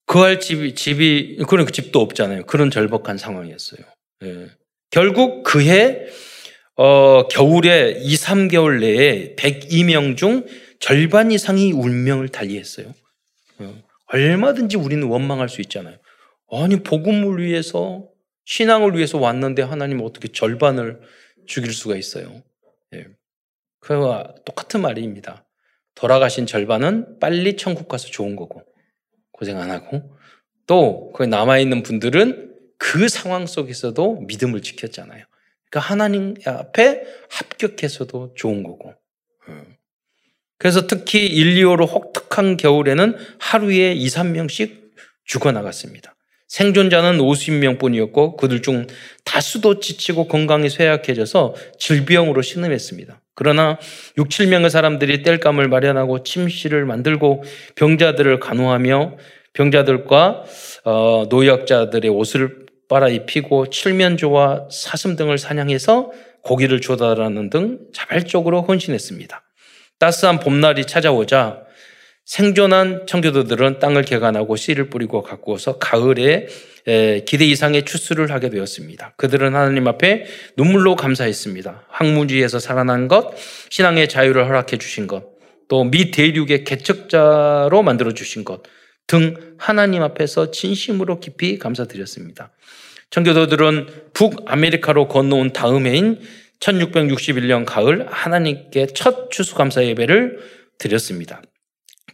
그할 0.05 0.39
집이, 0.39 0.75
집이, 0.75 1.37
그런 1.47 1.67
집도 1.67 2.01
없잖아요. 2.01 2.45
그런 2.45 2.71
절박한 2.71 3.17
상황이었어요. 3.17 3.81
예. 4.23 4.47
결국 4.89 5.43
그해, 5.43 6.05
어, 6.75 7.27
겨울에 7.27 7.99
2, 7.99 8.15
3개월 8.15 8.79
내에 8.79 9.35
102명 9.35 10.17
중 10.17 10.45
절반 10.79 11.31
이상이 11.31 11.71
운명을 11.73 12.29
달리했어요. 12.29 12.93
어. 13.59 13.83
얼마든지 14.07 14.77
우리는 14.77 15.05
원망할 15.07 15.49
수 15.49 15.61
있잖아요. 15.61 15.97
아니, 16.61 16.83
복음을 16.83 17.43
위해서, 17.43 18.09
신앙을 18.45 18.95
위해서 18.95 19.17
왔는데 19.17 19.61
하나님 19.61 20.01
어떻게 20.01 20.27
절반을 20.27 21.01
죽일 21.47 21.73
수가 21.73 21.95
있어요. 21.95 22.43
예. 22.93 23.07
그와 23.79 24.35
똑같은 24.45 24.81
말입니다. 24.81 25.45
돌아가신 25.95 26.45
절반은 26.45 27.19
빨리 27.19 27.55
천국 27.57 27.87
가서 27.87 28.07
좋은 28.07 28.35
거고, 28.35 28.63
고생 29.31 29.59
안 29.59 29.71
하고, 29.71 30.15
또, 30.67 31.11
그 31.13 31.23
남아 31.23 31.59
있는 31.59 31.83
분들은 31.83 32.53
그 32.77 33.07
상황 33.07 33.47
속에서도 33.47 34.21
믿음을 34.21 34.61
지켰잖아요. 34.61 35.25
그러니까 35.69 35.91
하나님 35.91 36.35
앞에 36.45 37.03
합격해서도 37.29 38.33
좋은 38.35 38.63
거고. 38.63 38.93
예. 39.49 39.77
그래서 40.57 40.87
특히 40.87 41.25
1, 41.25 41.55
2호로 41.55 41.89
혹특한 41.89 42.57
겨울에는 42.57 43.17
하루에 43.39 43.93
2, 43.93 44.07
3명씩 44.07 44.91
죽어나갔습니다. 45.25 46.15
생존자는 46.53 47.17
50명 47.17 47.79
뿐이었고 47.79 48.37
그들 48.37 48.61
중 48.61 48.85
다수도 49.25 49.79
지치고 49.79 50.27
건강이 50.27 50.69
쇠약해져서 50.69 51.55
질병으로 51.79 52.43
신음했습니다. 52.43 53.21
그러나 53.33 53.79
6, 54.19 54.29
7명의 54.29 54.69
사람들이 54.69 55.23
땔감을 55.23 55.67
마련하고 55.67 56.21
침실을 56.21 56.85
만들고 56.85 57.43
병자들을 57.75 58.39
간호하며 58.39 59.17
병자들과 59.53 60.43
어, 60.85 61.25
노약자들의 61.27 62.11
옷을 62.11 62.67
빨아입히고 62.87 63.71
칠면조와 63.71 64.67
사슴 64.69 65.15
등을 65.15 65.39
사냥해서 65.39 66.11
고기를 66.43 66.81
조달하는 66.81 67.49
등 67.49 67.79
자발적으로 67.95 68.61
헌신했습니다. 68.61 69.41
따스한 69.97 70.39
봄날이 70.39 70.85
찾아오자 70.85 71.62
생존한 72.25 73.05
청교도들은 73.07 73.79
땅을 73.79 74.03
개간하고 74.03 74.55
씨를 74.55 74.89
뿌리고 74.89 75.21
가꾸어서 75.23 75.77
가을에 75.77 76.47
기대 77.25 77.45
이상의 77.45 77.85
추수를 77.85 78.31
하게 78.31 78.49
되었습니다. 78.49 79.13
그들은 79.17 79.55
하나님 79.55 79.87
앞에 79.87 80.25
눈물로 80.57 80.95
감사했습니다. 80.95 81.87
황무지에서 81.89 82.59
살아난 82.59 83.07
것, 83.07 83.33
신앙의 83.69 84.09
자유를 84.09 84.47
허락해 84.47 84.77
주신 84.77 85.07
것, 85.07 85.23
또 85.67 85.83
미 85.83 86.11
대륙의 86.11 86.63
개척자로 86.65 87.83
만들어 87.83 88.13
주신 88.13 88.43
것 88.43 88.63
등 89.07 89.55
하나님 89.57 90.01
앞에서 90.01 90.51
진심으로 90.51 91.19
깊이 91.19 91.57
감사드렸습니다. 91.59 92.51
청교도들은 93.09 94.11
북아메리카로 94.13 95.07
건너온 95.07 95.53
다음 95.53 95.85
해인 95.85 96.19
1661년 96.59 97.65
가을 97.65 98.07
하나님께 98.09 98.87
첫 98.87 99.29
추수감사 99.29 99.83
예배를 99.85 100.39
드렸습니다. 100.79 101.41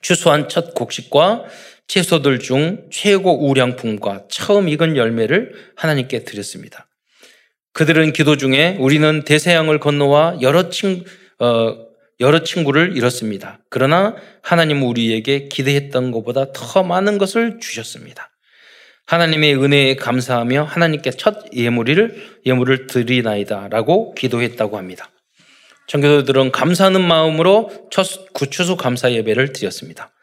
추수한 0.01 0.49
첫 0.49 0.73
곡식과 0.73 1.45
채소들 1.87 2.39
중 2.39 2.87
최고 2.91 3.47
우량품과 3.47 4.25
처음 4.29 4.69
익은 4.69 4.95
열매를 4.95 5.53
하나님께 5.75 6.23
드렸습니다. 6.23 6.87
그들은 7.73 8.13
기도 8.13 8.37
중에 8.37 8.77
우리는 8.79 9.23
대서양을 9.23 9.79
건너와 9.79 10.39
여러 10.41 10.69
친, 10.69 11.03
어, 11.39 11.89
여러 12.19 12.43
친구를 12.43 12.97
잃었습니다. 12.97 13.59
그러나 13.69 14.15
하나님은 14.43 14.83
우리에게 14.83 15.47
기대했던 15.47 16.11
것보다 16.11 16.51
더 16.53 16.83
많은 16.83 17.17
것을 17.17 17.59
주셨습니다. 17.59 18.29
하나님의 19.05 19.55
은혜에 19.55 19.95
감사하며 19.95 20.65
하나님께 20.65 21.11
첫 21.11 21.45
예물을 21.55 22.41
예물을 22.45 22.87
드리나이다라고 22.87 24.13
기도했다고 24.13 24.77
합니다. 24.77 25.09
청교도들은 25.89 26.51
감사하는 26.51 27.01
마음으로 27.01 27.71
첫 27.89 28.31
구추수 28.33 28.77
감사 28.77 29.11
예배를 29.11 29.53
드렸습니다. 29.53 30.13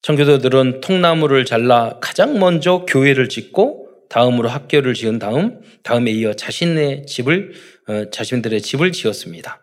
청교도들은 0.00 0.80
통나무를 0.80 1.44
잘라 1.44 1.98
가장 2.00 2.38
먼저 2.38 2.86
교회를 2.88 3.28
짓고 3.28 4.06
다음으로 4.08 4.48
학교를 4.48 4.94
지은 4.94 5.18
다음 5.18 5.60
다음에 5.82 6.10
이어 6.10 6.32
자신의 6.32 7.04
집을 7.06 7.52
어, 7.88 8.10
자신들의 8.10 8.62
집을 8.62 8.92
지었습니다. 8.92 9.60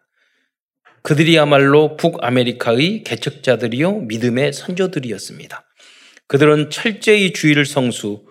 그들이야말로 1.02 1.98
북아메리카의 1.98 3.04
개척자들이요 3.04 4.02
믿음의 4.02 4.54
선조들이었습니다. 4.54 5.66
그들은 6.28 6.70
철저히 6.70 7.34
주의를 7.34 7.66
성수했고 7.66 8.28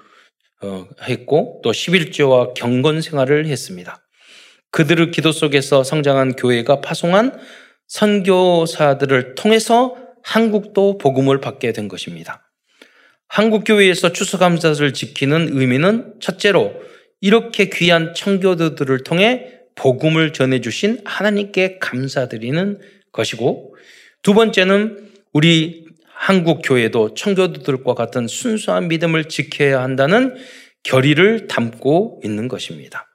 어, 0.62 1.60
또 1.64 1.72
11조와 1.72 2.54
경건 2.54 3.00
생활을 3.00 3.46
했습니다. 3.46 4.07
그들의 4.70 5.10
기도 5.10 5.32
속에서 5.32 5.82
성장한 5.82 6.36
교회가 6.36 6.80
파송한 6.80 7.38
선교사들을 7.86 9.34
통해서 9.34 9.96
한국도 10.22 10.98
복음을 10.98 11.40
받게 11.40 11.72
된 11.72 11.88
것입니다. 11.88 12.50
한국 13.28 13.64
교회에서 13.64 14.12
추수감사를 14.12 14.92
지키는 14.92 15.50
의미는 15.52 16.14
첫째로 16.20 16.74
이렇게 17.20 17.68
귀한 17.68 18.14
청교도들을 18.14 19.04
통해 19.04 19.54
복음을 19.74 20.32
전해 20.32 20.60
주신 20.60 21.00
하나님께 21.04 21.78
감사드리는 21.78 22.80
것이고 23.12 23.74
두 24.22 24.34
번째는 24.34 25.10
우리 25.32 25.86
한국 26.12 26.62
교회도 26.64 27.14
청교도들과 27.14 27.94
같은 27.94 28.26
순수한 28.26 28.88
믿음을 28.88 29.26
지켜야 29.26 29.82
한다는 29.82 30.36
결의를 30.82 31.46
담고 31.46 32.20
있는 32.24 32.48
것입니다. 32.48 33.07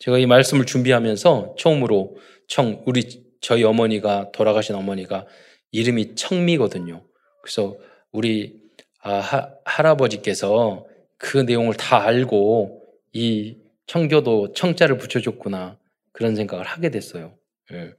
제가 0.00 0.18
이 0.18 0.26
말씀을 0.26 0.66
준비하면서 0.66 1.54
처음으로 1.58 2.16
청 2.48 2.82
우리 2.86 3.22
저희 3.40 3.62
어머니가 3.64 4.32
돌아가신 4.32 4.74
어머니가 4.74 5.26
이름이 5.72 6.16
청미거든요. 6.16 7.04
그래서 7.42 7.76
우리 8.10 8.60
아, 9.02 9.14
하, 9.14 9.54
할아버지께서 9.64 10.86
그 11.16 11.38
내용을 11.38 11.74
다 11.74 12.02
알고 12.02 12.82
이 13.12 13.56
청교도 13.86 14.54
청자를 14.54 14.98
붙여줬구나 14.98 15.78
그런 16.12 16.34
생각을 16.34 16.64
하게 16.64 16.90
됐어요. 16.90 17.34
예. 17.72 17.92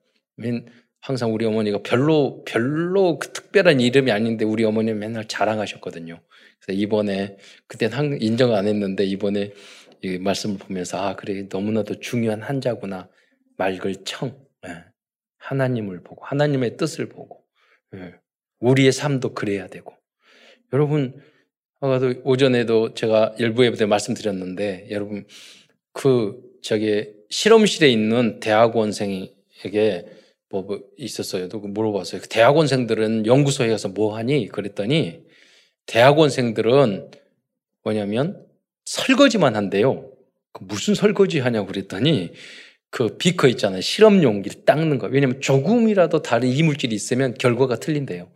항상 1.02 1.34
우리 1.34 1.46
어머니가 1.46 1.80
별로 1.84 2.44
별로 2.46 3.18
그 3.20 3.32
특별한 3.32 3.80
이름이 3.80 4.12
아닌데 4.12 4.46
우리 4.46 4.64
어머니는 4.64 5.00
맨날 5.00 5.28
자랑하셨거든요. 5.28 6.20
그래서 6.60 6.80
이번에 6.80 7.38
그때는 7.68 8.22
인정 8.22 8.54
안 8.54 8.68
했는데 8.68 9.04
이번에 9.04 9.52
이 10.04 10.18
말씀을 10.18 10.58
보면서 10.58 10.98
아 10.98 11.16
그래 11.16 11.48
너무나도 11.50 12.00
중요한 12.00 12.42
한자구나 12.42 13.10
맑을 13.58 14.04
청 14.04 14.46
예. 14.68 14.84
하나님을 15.38 16.04
보고 16.04 16.26
하나님의 16.26 16.78
뜻을 16.78 17.10
보고 17.10 17.44
예. 17.96 18.16
우리의 18.60 18.92
삶도 18.92 19.34
그래야 19.34 19.68
되고 19.68 19.94
여러분 20.74 21.22
아까도 21.80 22.14
오전에도 22.24 22.94
제가 22.94 23.36
예배 23.40 23.74
때 23.74 23.86
말씀드렸는데 23.86 24.88
여러분 24.92 25.26
그 25.94 26.42
저기 26.62 27.14
실험실에 27.30 27.90
있는 27.90 28.40
대학원생에게 28.40 30.06
뭐, 30.50 30.64
뭐 30.64 30.82
있었어요. 30.98 31.48
또 31.48 31.60
물어봤어요. 31.60 32.22
그 32.22 32.28
대학원생들은 32.28 33.26
연구소에 33.26 33.70
가서 33.70 33.90
뭐 33.90 34.16
하니? 34.16 34.48
그랬더니 34.48 35.24
대학원생들은 35.86 37.12
뭐냐면 37.84 38.46
설거지만 38.92 39.56
한대요. 39.56 40.12
그 40.52 40.66
무슨 40.66 40.96
설거지 40.96 41.40
하냐고 41.40 41.68
그랬더니 41.68 42.34
그 42.90 43.18
비커 43.18 43.48
있잖아요. 43.48 43.80
실험 43.80 44.22
용기를 44.22 44.66
닦는 44.66 44.98
거. 44.98 45.08
왜냐면 45.08 45.40
조금이라도 45.40 46.22
다른 46.22 46.50
이물질이 46.50 46.94
있으면 46.94 47.34
결과가 47.36 47.78
틀린대요. 47.78 48.30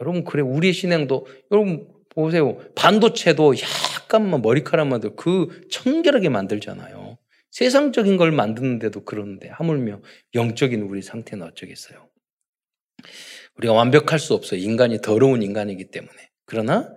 여러분 0.00 0.24
그래 0.24 0.42
우리의 0.42 0.72
신앙도 0.72 1.28
여러분 1.52 1.86
보세요. 2.08 2.58
반도체도 2.74 3.54
약간만 3.56 4.42
머리카락만 4.42 5.14
그 5.14 5.60
청결하게 5.70 6.28
만들잖아요. 6.28 7.16
세상적인 7.52 8.16
걸 8.16 8.32
만드는데도 8.32 9.04
그러는데 9.04 9.48
하물며 9.48 10.00
영적인 10.34 10.82
우리 10.82 11.02
상태는 11.02 11.46
어쩌겠어요. 11.46 12.08
우리가 13.56 13.74
완벽할 13.74 14.18
수 14.18 14.34
없어요. 14.34 14.58
인간이 14.58 15.00
더러운 15.00 15.40
인간이기 15.42 15.92
때문에. 15.92 16.30
그러나 16.46 16.92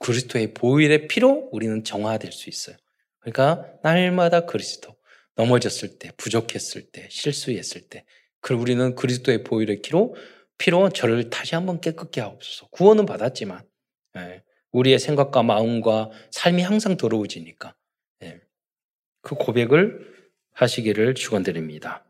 그리스도의 0.00 0.54
보일의 0.54 1.08
피로 1.08 1.48
우리는 1.52 1.84
정화될 1.84 2.32
수 2.32 2.48
있어요. 2.48 2.76
그러니까 3.20 3.66
날마다 3.82 4.46
그리스도 4.46 4.96
넘어졌을 5.36 5.98
때, 5.98 6.10
부족했을 6.16 6.90
때, 6.90 7.08
실수했을 7.10 7.82
때, 7.88 8.04
그 8.40 8.54
우리는 8.54 8.94
그리스도의 8.94 9.44
보일의 9.44 9.82
피로 9.82 10.14
피로 10.58 10.88
저를 10.88 11.30
다시 11.30 11.54
한번 11.54 11.80
깨끗게 11.80 12.20
하옵소서. 12.20 12.68
구원은 12.68 13.06
받았지만 13.06 13.62
예, 14.16 14.42
우리의 14.72 14.98
생각과 14.98 15.42
마음과 15.42 16.10
삶이 16.30 16.62
항상 16.62 16.96
더러워지니까 16.96 17.74
예, 18.22 18.40
그 19.20 19.34
고백을 19.34 20.14
하시기를 20.52 21.14
축원드립니다. 21.14 22.06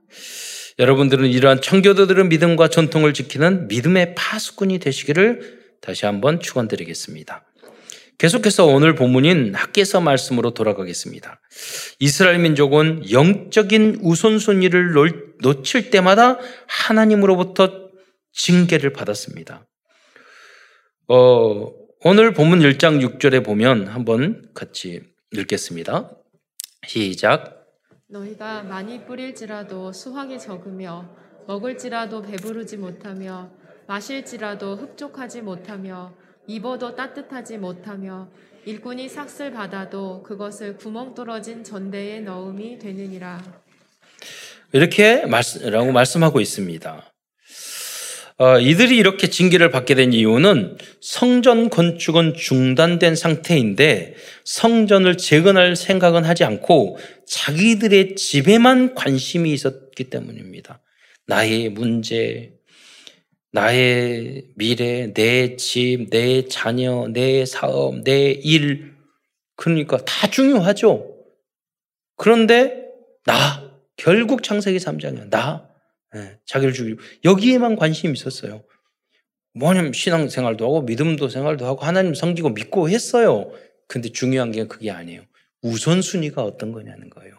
여러분들은 0.79 1.27
이러한 1.27 1.63
청교도들의 1.63 2.27
믿음과 2.27 2.69
전통을 2.69 3.15
지키는 3.15 3.69
믿음의 3.69 4.15
파수꾼이 4.15 4.79
되시기를 4.79 5.79
다시 5.81 6.07
한번 6.07 6.39
축원드리겠습니다. 6.39 7.45
계속해서 8.19 8.65
오늘 8.65 8.95
본문인 8.95 9.55
학계서 9.55 10.01
말씀으로 10.01 10.55
돌아가겠습니다. 10.55 11.41
이스라엘 11.99 12.39
민족은 12.39 13.11
영적인 13.11 13.99
우선순위를 14.03 14.93
놓칠 15.43 15.91
때마다 15.91 16.39
하나님으로부터 16.67 17.91
징계를 18.33 18.93
받았습니다. 18.93 19.67
어, 21.09 21.73
오늘 22.05 22.33
본문 22.33 22.61
1장 22.61 23.01
6절에 23.19 23.45
보면 23.45 23.89
한번 23.89 24.49
같이 24.55 25.03
읽겠습니다. 25.33 26.11
시작. 26.87 27.67
너희가 28.09 28.63
많이 28.63 29.05
뿌릴지라도 29.05 29.93
수확이 29.93 30.39
적으며 30.39 31.15
먹을지라도 31.47 32.23
배부르지 32.23 32.77
못하며 32.77 33.51
마실지라도 33.87 34.77
흡족하지 34.77 35.43
못하며 35.43 36.15
입어도 36.47 36.95
따뜻하지 36.95 37.59
못하며 37.59 38.29
일꾼이 38.65 39.09
삭슬 39.09 39.53
받아도 39.53 40.23
그것을 40.23 40.77
구멍 40.77 41.15
뚫어진 41.15 41.63
전대에 41.63 42.21
넣음이 42.21 42.79
되느니라. 42.79 43.43
이렇게 44.73 45.25
말씀라고 45.27 45.93
말씀하고 45.93 46.41
있습니다. 46.41 47.13
어, 48.39 48.59
이들이 48.59 48.99
이렇게 48.99 49.29
징계를 49.29 49.71
받게 49.71 49.95
된 49.95 50.13
이유는 50.13 50.77
성전 51.01 51.71
건축은 51.71 52.35
중단된 52.35 53.17
상태인데 53.17 54.15
성전을 54.45 55.17
재건할 55.17 55.75
생각은 55.75 56.25
하지 56.25 56.45
않고 56.45 56.99
자기들의 57.27 58.17
집에만 58.17 58.95
관심이 58.95 59.53
있었기 59.53 60.11
때문입니다. 60.11 60.83
나의 61.27 61.71
문제, 61.71 62.56
나의 63.57 64.51
미래, 64.55 65.15
내 65.15 65.57
집, 65.57 66.11
내 66.11 66.47
자녀, 66.47 67.09
내 67.09 67.47
사업, 67.47 68.05
내 68.05 68.31
일, 68.31 68.95
그러니까 69.57 69.97
다 70.05 70.29
중요하죠. 70.29 71.17
그런데 72.17 72.85
나, 73.25 73.73
결국 73.97 74.43
창세기 74.43 74.77
3장이야. 74.77 75.31
나, 75.31 75.71
네, 76.13 76.39
자기를 76.45 76.75
죽이고 76.75 77.01
여기에만 77.25 77.77
관심이 77.77 78.13
있었어요. 78.13 78.63
뭐냐면 79.55 79.95
신앙생활도 79.95 80.63
하고 80.63 80.83
믿음도 80.83 81.31
생활도 81.31 81.65
하고 81.65 81.81
하나님 81.81 82.13
섬기고 82.13 82.51
믿고 82.51 82.91
했어요. 82.91 83.51
근데 83.89 84.11
중요한 84.11 84.53
게 84.53 84.67
그게 84.67 84.91
아니에요. 84.91 85.23
우선순위가 85.63 86.45
어떤 86.45 86.73
거냐는 86.73 87.09
거예요. 87.09 87.39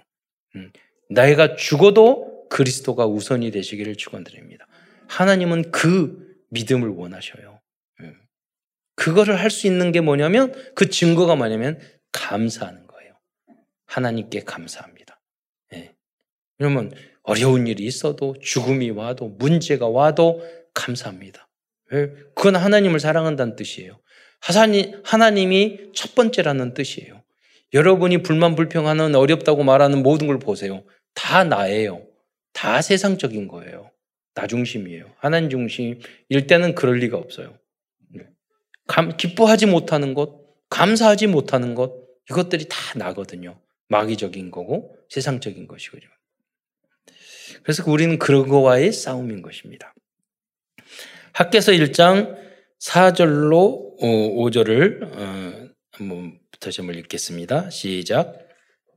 음, 0.56 0.72
내가 1.12 1.56
죽어도 1.56 2.48
그리스도가 2.50 3.06
우선이 3.06 3.52
되시기를 3.52 3.98
축원드립니다. 3.98 4.67
하나님은 5.08 5.72
그 5.72 6.36
믿음을 6.50 6.89
원하셔요. 6.89 7.60
음. 8.02 8.15
그거를 8.96 9.39
할 9.39 9.50
수 9.50 9.67
있는 9.67 9.91
게 9.91 10.02
뭐냐면 10.02 10.54
그 10.76 10.89
증거가 10.89 11.36
뭐냐면 11.36 11.80
감사하는 12.12 12.88
거예요. 12.88 13.13
하나님께 13.86 14.41
감사합니다. 14.41 15.20
네. 15.72 15.96
그러면 16.58 16.91
어려운 17.24 17.67
일이 17.67 17.86
있어도 17.86 18.36
죽음이 18.41 18.89
와도 18.91 19.28
문제가 19.30 19.88
와도 19.88 20.41
감사합니다. 20.74 21.48
왜? 21.91 22.08
그건 22.36 22.56
하나님을 22.56 23.00
사랑한다는 23.00 23.56
뜻이에요. 23.56 24.00
하나님, 24.39 25.02
하나님이 25.04 25.91
첫 25.93 26.15
번째라는 26.15 26.74
뜻이에요. 26.74 27.24
여러분이 27.74 28.24
불만 28.24 28.56
불평하는 28.56 29.15
어렵다고 29.15 29.63
말하는 29.63 30.04
모든 30.04 30.28
걸 30.28 30.39
보세요. 30.39 30.84
다 31.13 31.43
나예요. 31.43 32.06
다 32.54 32.82
세상적인 32.82 33.48
거예요. 33.48 33.91
나 34.38 34.45
중심이에요. 34.45 35.12
하나님 35.17 35.50
중심일 35.50 36.45
때는 36.47 36.76
그럴 36.76 36.97
리가 37.00 37.17
없어요. 37.17 37.58
네. 38.10 38.28
감, 38.86 39.17
기뻐하지 39.17 39.65
못하는 39.65 40.13
것, 40.13 40.45
감사하지 40.69 41.26
못하는 41.26 41.73
것, 41.73 41.95
이것들이 42.30 42.65
다 42.69 42.78
나거든요. 42.95 43.60
마귀적인 43.89 44.52
거고 44.52 44.95
세상적인 45.10 45.67
것이거든요. 45.67 46.12
그래서 47.63 47.84
우리는 47.89 48.19
그런 48.19 48.47
거와의 48.47 48.91
싸움인 48.91 49.41
것입니다. 49.41 49.95
학계서 51.34 51.71
1장 51.71 52.38
4절로 52.80 54.00
5절을 54.00 55.02
어, 55.02 55.69
한번 55.93 56.39
다시 56.60 56.82
한번 56.82 56.95
읽겠습니다. 57.00 57.71
시작. 57.71 58.47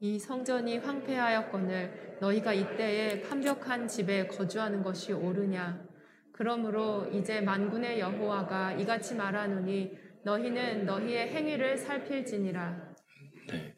이 0.03 0.19
성전이 0.19 0.79
황폐하였거늘 0.79 2.17
너희가 2.23 2.55
이때에 2.55 3.23
완벽한 3.23 3.87
집에 3.87 4.27
거주하는 4.27 4.83
것이 4.83 5.13
옳으냐 5.13 5.87
그러므로 6.33 7.07
이제 7.13 7.43
만군의 7.43 8.01
여호와가 8.01 8.73
이같이 8.73 9.15
말하노니 9.15 9.91
너희는 10.25 10.87
너희의 10.87 11.29
행위를 11.29 11.77
살필지니라 11.77 12.95
네. 13.49 13.75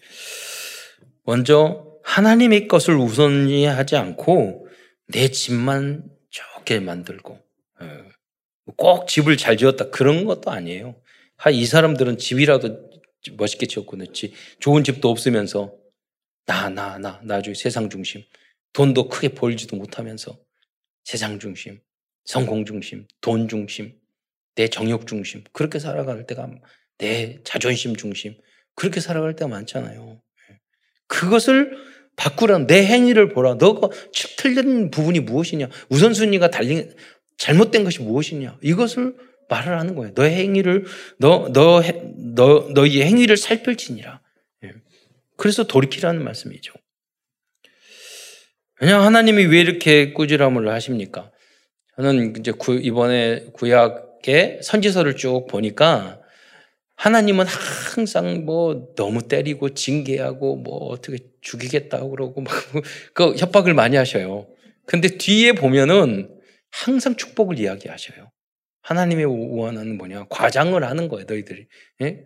먼저 1.24 1.92
하나님의 2.04 2.68
것을 2.68 2.94
우선히 2.96 3.64
하지 3.64 3.96
않고 3.96 4.68
내 5.08 5.26
집만 5.28 6.04
좋게 6.30 6.78
만들고 6.78 7.36
예. 7.82 7.86
꼭 8.76 9.08
집을 9.08 9.36
잘 9.36 9.56
지었다 9.56 9.90
그런 9.90 10.24
것도 10.24 10.52
아니에요. 10.52 10.94
이 11.50 11.66
사람들은 11.66 12.18
집이라도 12.18 12.90
멋있게 13.36 13.66
지었고 13.66 13.96
좋은 14.60 14.84
집도 14.84 15.10
없으면서 15.10 15.81
나, 16.46 16.68
나, 16.68 16.98
나, 16.98 17.20
나중에 17.22 17.54
세상 17.54 17.88
중심. 17.88 18.22
돈도 18.72 19.08
크게 19.08 19.28
벌지도 19.28 19.76
못하면서 19.76 20.38
세상 21.04 21.38
중심, 21.38 21.80
성공 22.24 22.64
중심, 22.64 23.06
돈 23.20 23.48
중심, 23.48 23.94
내 24.54 24.68
정욕 24.68 25.06
중심. 25.06 25.44
그렇게 25.52 25.78
살아갈 25.78 26.26
때가 26.26 26.48
내 26.98 27.40
자존심 27.44 27.96
중심. 27.96 28.36
그렇게 28.74 29.00
살아갈 29.00 29.34
때가 29.36 29.48
많잖아요. 29.48 30.22
예. 30.50 30.58
그것을 31.06 31.76
바꾸라. 32.16 32.66
내 32.66 32.84
행위를 32.86 33.28
보라. 33.30 33.54
너가 33.54 33.88
틀린 34.36 34.90
부분이 34.90 35.20
무엇이냐. 35.20 35.68
우선순위가 35.88 36.50
달린, 36.50 36.94
잘못된 37.38 37.84
것이 37.84 38.02
무엇이냐. 38.02 38.58
이것을 38.62 39.16
말을 39.48 39.78
하는 39.78 39.94
거예요. 39.94 40.12
너의 40.14 40.34
행위를, 40.34 40.86
너, 41.18 41.50
너, 41.52 41.82
너, 42.34 42.68
너의 42.72 43.02
행위를 43.02 43.36
살필지니라. 43.36 44.21
그래서 45.36 45.64
돌이키라는 45.64 46.22
말씀이죠. 46.22 46.74
왜냐 48.80 49.00
하나님이 49.00 49.44
왜 49.46 49.60
이렇게 49.60 50.12
꾸지람을 50.12 50.68
하십니까? 50.68 51.30
저는 51.96 52.36
이제 52.38 52.52
구, 52.52 52.74
이번에 52.74 53.46
구약의 53.52 54.60
선지서를 54.62 55.16
쭉 55.16 55.46
보니까 55.48 56.20
하나님은 56.96 57.46
항상 57.46 58.44
뭐 58.44 58.92
너무 58.96 59.26
때리고 59.26 59.74
징계하고 59.74 60.56
뭐 60.56 60.86
어떻게 60.86 61.18
죽이겠다고 61.40 62.10
그러고 62.10 62.40
막 62.40 62.52
그 63.14 63.34
협박을 63.36 63.74
많이 63.74 63.96
하셔요. 63.96 64.48
근데 64.86 65.08
뒤에 65.08 65.52
보면은 65.52 66.28
항상 66.70 67.16
축복을 67.16 67.58
이야기하셔요. 67.58 68.30
하나님의 68.82 69.26
원하는 69.26 69.96
뭐냐? 69.96 70.26
과장을 70.28 70.82
하는 70.82 71.08
거예요, 71.08 71.24
너희들이. 71.28 71.66
예? 72.02 72.24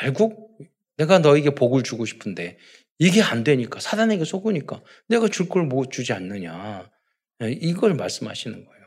결국 0.00 0.58
내가 0.98 1.18
너에게 1.20 1.50
복을 1.50 1.82
주고 1.82 2.04
싶은데 2.04 2.58
이게 2.98 3.22
안 3.22 3.44
되니까 3.44 3.80
사단에게 3.80 4.24
속으니까 4.24 4.82
내가 5.08 5.28
줄 5.28 5.48
걸 5.48 5.62
못 5.64 5.90
주지 5.90 6.12
않느냐. 6.12 6.90
예, 7.42 7.52
이걸 7.52 7.94
말씀하시는 7.94 8.64
거예요. 8.64 8.78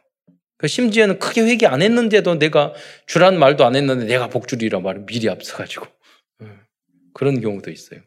그 0.57 0.67
심지어는 0.67 1.17
크게 1.19 1.41
회개 1.41 1.65
안 1.65 1.81
했는데도 1.81 2.37
내가 2.37 2.73
주란 3.07 3.39
말도 3.39 3.65
안 3.65 3.75
했는데 3.75 4.05
내가 4.05 4.27
복 4.29 4.47
주리라 4.47 4.79
말을 4.81 5.05
미리 5.05 5.29
앞서가지고 5.29 5.87
예, 6.43 6.47
그런 7.13 7.41
경우도 7.41 7.71
있어요. 7.71 8.01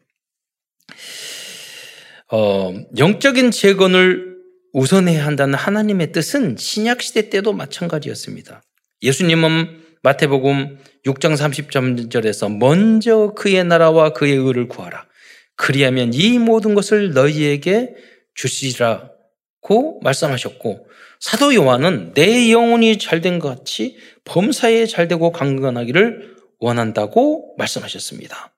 어, 2.31 2.73
영적인 2.97 3.51
재건을 3.51 4.35
우선해야 4.73 5.25
한다는 5.25 5.55
하나님의 5.55 6.11
뜻은 6.11 6.57
신약 6.57 7.01
시대 7.01 7.29
때도 7.29 7.53
마찬가지였습니다. 7.53 8.61
예수님은 9.01 9.84
마태복음 10.05 10.77
6장 11.07 11.33
30절에서 11.33 12.55
먼저 12.57 13.33
그의 13.35 13.63
나라와 13.63 14.13
그의 14.13 14.35
의를 14.35 14.67
구하라. 14.67 15.07
그리하면 15.55 16.13
이 16.13 16.37
모든 16.37 16.75
것을 16.75 17.13
너희에게 17.13 17.95
주시라고 18.35 20.01
말씀하셨고 20.03 20.87
사도 21.19 21.55
요한은 21.55 22.13
내 22.13 22.51
영혼이 22.51 22.99
잘된 22.99 23.39
것 23.39 23.49
같이 23.49 23.97
범사에 24.25 24.85
잘되고 24.85 25.31
강건하기를 25.31 26.35
원한다고 26.59 27.55
말씀하셨습니다. 27.57 28.53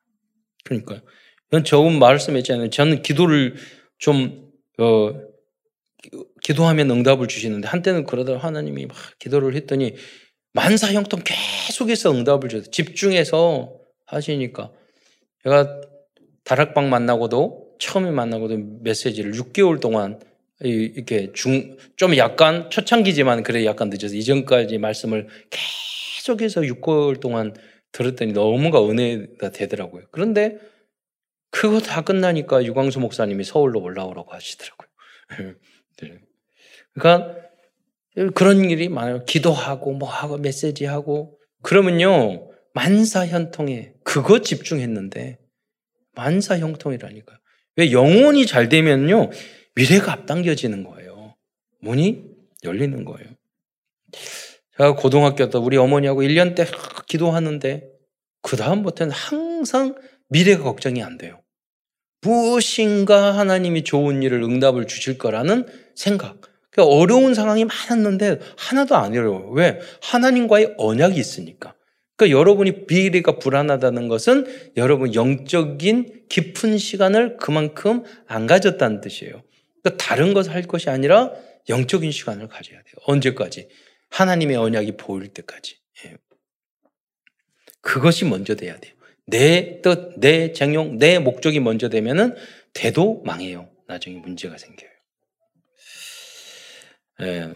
그러니까요. 0.66 1.00
저은 1.64 1.98
말씀했잖아요. 1.98 2.72
저는 2.72 3.04
기도를 3.04 3.56
좀 3.98 4.52
어, 4.80 5.14
기도하면 6.44 6.92
응답을 6.92 7.30
주시는데 7.30 7.70
한때는 7.70 8.04
그러다 8.04 8.38
하나님이 8.38 8.88
막 8.88 8.98
기도를 9.20 9.56
했더니 9.56 9.96
만사 10.58 10.91
형통 10.91 11.22
계속해서 11.24 12.12
응답을 12.12 12.50
줘서 12.50 12.72
집중해서 12.72 13.80
하시니까 14.08 14.72
제가 15.43 15.82
다락방 16.43 16.89
만나고도 16.89 17.76
처음에 17.78 18.10
만나고도 18.10 18.58
메시지를 18.82 19.34
6개월 19.34 19.80
동안 19.80 20.20
이렇게 20.60 21.32
중, 21.34 21.78
좀 21.96 22.17
약간 22.17 22.72
초창기지만 22.72 23.43
그래 23.43 23.65
약간 23.65 23.89
늦어서 23.89 24.15
이전까지 24.15 24.80
말씀을 24.80 25.28
계속해서 25.52 26.62
6개월 26.62 27.20
동안 27.20 27.54
들었더니 27.91 28.34
너무가 28.34 28.84
은혜가 28.84 29.52
되더라고요. 29.52 30.06
그런데 30.10 30.58
그거 31.52 31.80
다 31.80 32.02
끝나니까 32.02 32.65
유광수 32.65 33.00
목사님이 33.00 33.43
서울로 33.43 33.80
올라오라고 33.80 34.34
하시더라고요. 34.34 34.88
네. 36.02 36.20
그러니까 36.93 37.47
그런 38.34 38.70
일이 38.70 38.90
많아요. 38.90 39.24
기도하고 39.26 39.94
뭐 39.94 40.10
하고 40.10 40.38
메시지 40.38 40.86
하고 40.86 41.38
그러면요 41.62 42.50
만사형통에 42.74 43.94
그거 44.04 44.42
집중했는데 44.42 45.40
만사형통이라니까요. 46.14 47.38
왜 47.76 47.92
영혼이 47.92 48.48
잘 48.48 48.70
되면요 48.70 49.30
미래가 49.76 50.14
앞당겨지는 50.14 50.84
거예요. 50.84 51.36
문이 51.82 52.24
열리는 52.64 53.06
거예요. 53.06 53.30
제가 54.78 54.96
고등학교 54.96 55.50
때 55.50 55.58
우리 55.58 55.78
어머니하고 55.78 56.22
1년 56.24 56.56
때 56.56 56.66
기도하는데 57.08 57.88
그 58.42 58.56
다음부터는 58.58 59.12
항상 59.14 59.96
미래가 60.30 60.64
걱정이 60.64 61.04
안 61.04 61.18
돼요. 61.18 61.42
무엇인가 62.22 63.38
하나님이 63.38 63.84
좋은 63.84 64.24
일을 64.24 64.42
응답을 64.42 64.88
주실 64.88 65.18
거라는 65.18 65.68
생각. 65.96 66.42
그러니까 66.78 66.96
어려운 66.96 67.34
상황이 67.34 67.66
많았는데 67.66 68.40
하나도 68.56 68.96
안 68.96 69.12
어려워요. 69.18 69.50
왜? 69.50 69.80
하나님과의 70.04 70.76
언약이 70.78 71.20
있으니까. 71.20 71.74
그러니까 72.16 72.40
여러분이 72.40 72.86
비리가 72.86 73.40
불안하다는 73.40 74.08
것은 74.08 74.72
여러분 74.78 75.16
영적인 75.16 76.26
깊은 76.30 76.78
시간을 76.78 77.38
그만큼 77.38 78.04
안 78.28 78.46
가졌다는 78.46 79.02
뜻이에요. 79.02 79.42
그러니까 79.82 80.06
다른 80.06 80.36
것을 80.36 80.54
할 80.54 80.62
것이 80.62 80.92
아니라 80.92 81.32
영적인 81.68 82.12
시간을 82.12 82.48
가져야 82.48 82.78
돼요. 82.78 82.94
언제까지? 83.06 83.70
하나님의 84.12 84.58
언약이 84.58 84.98
보일 84.98 85.30
때까지. 85.30 85.78
예. 86.06 86.16
그것이 87.82 88.26
먼저 88.26 88.56
돼야 88.56 88.80
돼요. 88.80 88.94
내 89.26 89.82
뜻, 89.82 90.20
내 90.20 90.52
정용, 90.52 91.00
내 91.00 91.18
목적이 91.18 91.60
먼저 91.60 91.90
되면은 91.90 92.36
대도 92.74 93.24
망해요. 93.26 93.68
나중에 93.88 94.18
문제가 94.18 94.60
생겨요. 94.60 94.97
예. 97.22 97.54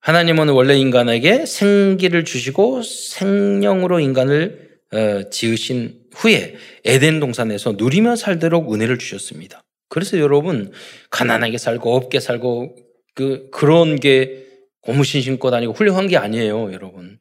하나님은 0.00 0.48
원래 0.50 0.76
인간에게 0.76 1.46
생기를 1.46 2.24
주시고 2.24 2.82
생명으로 2.82 4.00
인간을 4.00 4.78
어, 4.92 5.30
지으신 5.30 5.98
후에 6.14 6.56
에덴 6.84 7.20
동산에서 7.20 7.72
누리며 7.72 8.16
살도록 8.16 8.72
은혜를 8.72 8.98
주셨습니다. 8.98 9.62
그래서 9.88 10.18
여러분 10.18 10.72
가난하게 11.10 11.58
살고 11.58 11.94
없게 11.96 12.20
살고 12.20 12.76
그 13.14 13.48
그런 13.50 13.96
게 13.96 14.44
고무신신껏 14.82 15.52
아니고 15.54 15.72
훌륭한 15.72 16.08
게 16.08 16.16
아니에요, 16.16 16.72
여러분. 16.72 17.18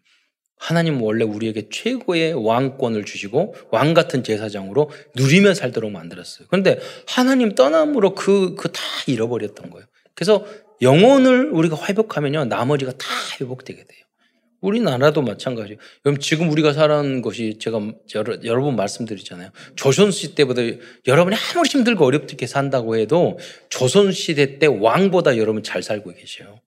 하나님 0.58 1.02
원래 1.02 1.24
우리에게 1.26 1.70
최고의 1.72 2.34
왕권을 2.34 3.06
주시고 3.06 3.56
왕 3.72 3.94
같은 3.94 4.24
제사장으로 4.24 4.90
누리며 5.16 5.54
살도록 5.54 5.92
만들었어요. 5.92 6.48
그런데 6.50 6.80
하나님 7.08 7.56
떠남으로 7.56 8.16
그 8.16 8.56
그 8.56 8.72
다 8.72 8.82
잃어버렸던 9.08 9.70
거예요. 9.70 9.86
그래서 10.16 10.46
영혼을 10.82 11.50
우리가 11.52 11.78
회복하면요 11.86 12.46
나머지가 12.46 12.92
다 12.94 13.08
회복되게 13.40 13.84
돼요. 13.84 14.04
우리나라도 14.64 15.22
마찬가지예요. 15.22 15.78
그럼 16.04 16.20
지금 16.20 16.50
우리가 16.50 16.72
살아온 16.72 17.22
것이 17.22 17.58
제가 17.60 17.82
여러, 18.16 18.38
여러 18.46 18.62
번 18.64 18.78
말씀드리잖아요. 18.78 19.52
조선시대 19.76 20.36
때보다 20.36 20.62
여러분이 21.06 21.36
아무리 21.36 21.70
힘들고 21.70 22.06
어렵게 22.06 22.48
산다고 22.48 22.96
해도 22.96 23.38
조선시대 23.70 24.60
때 24.60 24.68
왕보다 24.68 25.38
여러분 25.38 25.64
잘 25.64 25.84
살고 25.84 26.14
계셔요. 26.14 26.62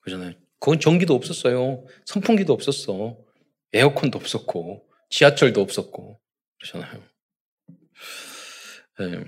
그러잖아요. 0.00 0.32
그건 0.58 0.80
전기도 0.80 1.14
없었어요. 1.14 1.84
선풍기도 2.06 2.54
없었어. 2.54 3.18
에어컨도 3.74 4.18
없었고, 4.18 4.86
지하철도 5.10 5.60
없었고, 5.60 6.18
그러잖아요. 6.58 7.02
네. 8.98 9.24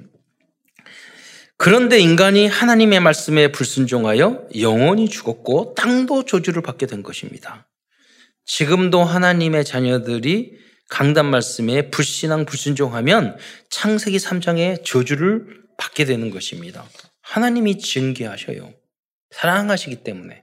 그런데 1.58 1.98
인간이 1.98 2.46
하나님의 2.46 3.00
말씀에 3.00 3.48
불순종하여 3.50 4.46
영원히 4.60 5.08
죽었고 5.08 5.74
땅도 5.74 6.24
저주를 6.24 6.62
받게 6.62 6.86
된 6.86 7.02
것입니다. 7.02 7.68
지금도 8.44 9.02
하나님의 9.02 9.64
자녀들이 9.64 10.52
강단 10.88 11.26
말씀에 11.26 11.90
불신앙 11.90 12.46
불순종하면 12.46 13.36
창세기 13.70 14.18
3장의 14.18 14.84
저주를 14.84 15.64
받게 15.76 16.04
되는 16.04 16.30
것입니다. 16.30 16.84
하나님이 17.22 17.78
증개하셔요. 17.78 18.72
사랑하시기 19.30 19.96
때문에. 20.04 20.42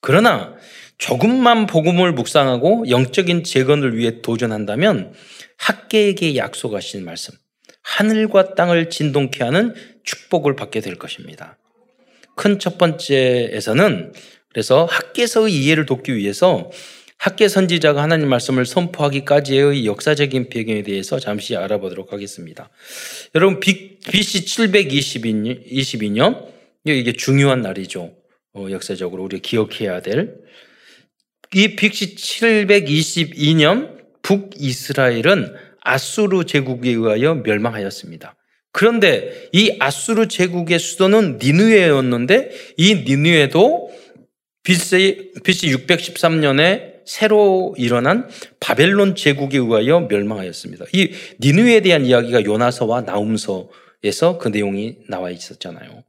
그러나 0.00 0.54
조금만 0.96 1.66
복음을 1.66 2.12
묵상하고 2.12 2.88
영적인 2.88 3.42
재건을 3.42 3.96
위해 3.96 4.22
도전한다면 4.22 5.12
학계에게 5.58 6.36
약속하신 6.36 7.04
말씀, 7.04 7.34
하늘과 7.82 8.54
땅을 8.54 8.90
진동케 8.90 9.44
하는 9.44 9.74
축복을 10.06 10.56
받게 10.56 10.80
될 10.80 10.96
것입니다. 10.96 11.58
큰 12.34 12.58
첫 12.58 12.78
번째에서는 12.78 14.14
그래서 14.50 14.86
학계서의 14.86 15.54
이해를 15.54 15.84
돕기 15.84 16.16
위해서 16.16 16.70
학계 17.18 17.48
선지자가 17.48 18.02
하나님 18.02 18.28
말씀을 18.28 18.64
선포하기까지의 18.66 19.86
역사적인 19.86 20.48
배경에 20.48 20.82
대해서 20.82 21.18
잠시 21.18 21.54
알아보도록 21.56 22.12
하겠습니다. 22.14 22.70
여러분 23.34 23.60
BC 23.60 24.44
722년 24.44 26.46
이게 26.84 27.12
중요한 27.12 27.60
날이죠. 27.62 28.14
어, 28.54 28.66
역사적으로 28.70 29.24
우리 29.24 29.40
기억해야 29.40 30.00
될 30.00 30.46
이 31.54 31.76
BC 31.76 32.16
722년 32.16 33.96
북이스라엘은 34.22 35.54
아수르 35.80 36.44
제국에 36.44 36.90
의하여 36.90 37.34
멸망하였습니다. 37.36 38.34
그런데 38.76 39.48
이 39.52 39.74
아수르 39.80 40.28
제국의 40.28 40.78
수도는 40.78 41.38
니누에였는데 41.40 42.50
이 42.76 43.04
니누에도 43.06 43.90
BC 44.64 45.32
613년에 45.34 46.96
새로 47.06 47.74
일어난 47.78 48.28
바벨론 48.60 49.14
제국에 49.14 49.56
의하여 49.56 50.00
멸망하였습니다. 50.10 50.84
이 50.92 51.10
니누에 51.40 51.80
대한 51.80 52.04
이야기가 52.04 52.44
요나서와 52.44 53.00
나움서에서 53.00 54.36
그 54.38 54.48
내용이 54.48 54.98
나와 55.08 55.30
있었잖아요. 55.30 56.04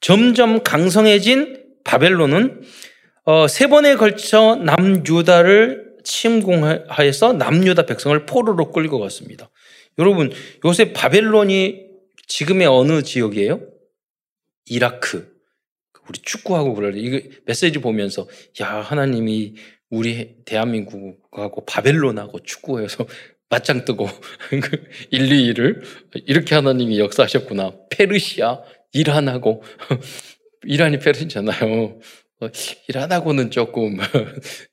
점점 0.00 0.62
강성해진 0.62 1.64
바벨론은 1.84 2.62
어, 3.24 3.46
세 3.46 3.66
번에 3.66 3.96
걸쳐 3.96 4.54
남유다를 4.54 5.98
침공하여서 6.02 7.34
남유다 7.34 7.84
백성을 7.84 8.24
포로로 8.24 8.72
끌고 8.72 8.98
갔습니다. 9.00 9.50
여러분 9.98 10.32
요새 10.64 10.92
바벨론이 10.92 11.86
지금의 12.26 12.66
어느 12.66 13.02
지역이에요? 13.02 13.60
이라크. 14.66 15.36
우리 16.08 16.20
축구하고 16.22 16.74
그럴 16.74 16.94
때 16.94 17.00
이거 17.00 17.20
메시지 17.44 17.78
보면서 17.80 18.26
야 18.60 18.80
하나님이 18.80 19.54
우리 19.90 20.36
대한민국하고 20.44 21.64
바벨론하고 21.66 22.40
축구해서 22.40 23.06
맞짱 23.50 23.84
뜨고 23.84 24.06
1, 25.10 25.32
2, 25.32 25.54
1을 25.54 25.82
이렇게 26.26 26.54
하나님이 26.54 26.98
역사하셨구나. 26.98 27.72
페르시아, 27.90 28.60
이란하고 28.92 29.62
이란이 30.64 30.98
페르시잖아요. 30.98 31.98
이란하고는 32.88 33.50
조금 33.50 33.96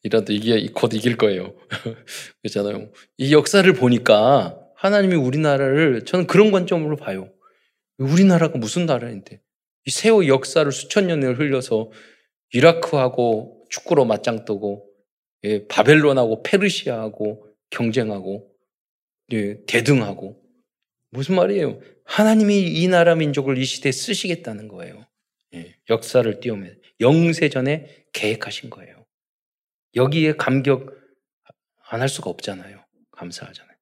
이란도 0.03 0.33
이게 0.33 0.67
곧 0.73 0.93
이길 0.93 1.17
거예요. 1.17 1.55
그렇잖아요. 2.43 2.91
이 3.17 3.33
역사를 3.33 3.71
보니까 3.73 4.59
하나님이 4.75 5.15
우리나라를 5.15 6.03
저는 6.05 6.27
그런 6.27 6.51
관점으로 6.51 6.95
봐요. 6.95 7.31
우리나라가 7.97 8.57
무슨 8.57 8.85
나라인데 8.85 9.41
이 9.85 9.91
세월 9.91 10.27
역사를 10.27 10.69
수천 10.71 11.07
년을 11.07 11.39
흘려서 11.39 11.91
이라크하고 12.53 13.65
축구로 13.69 14.05
맞짱 14.05 14.45
뜨고 14.45 14.89
예, 15.43 15.67
바벨론하고 15.67 16.43
페르시아하고 16.43 17.47
경쟁하고 17.69 18.51
예, 19.31 19.63
대등하고 19.65 20.41
무슨 21.11 21.35
말이에요? 21.35 21.79
하나님이 22.05 22.61
이 22.61 22.87
나라 22.87 23.15
민족을 23.15 23.57
이 23.57 23.65
시대에 23.65 23.91
쓰시겠다는 23.91 24.67
거예요. 24.67 25.05
예, 25.53 25.75
역사를 25.89 26.39
띄우면 26.39 26.81
영세전에 26.99 28.05
계획하신 28.13 28.69
거예요. 28.69 29.05
여기에 29.95 30.33
감격 30.33 31.05
안 31.89 32.01
할 32.01 32.09
수가 32.09 32.29
없잖아요. 32.29 32.83
감사하잖아요. 33.11 33.74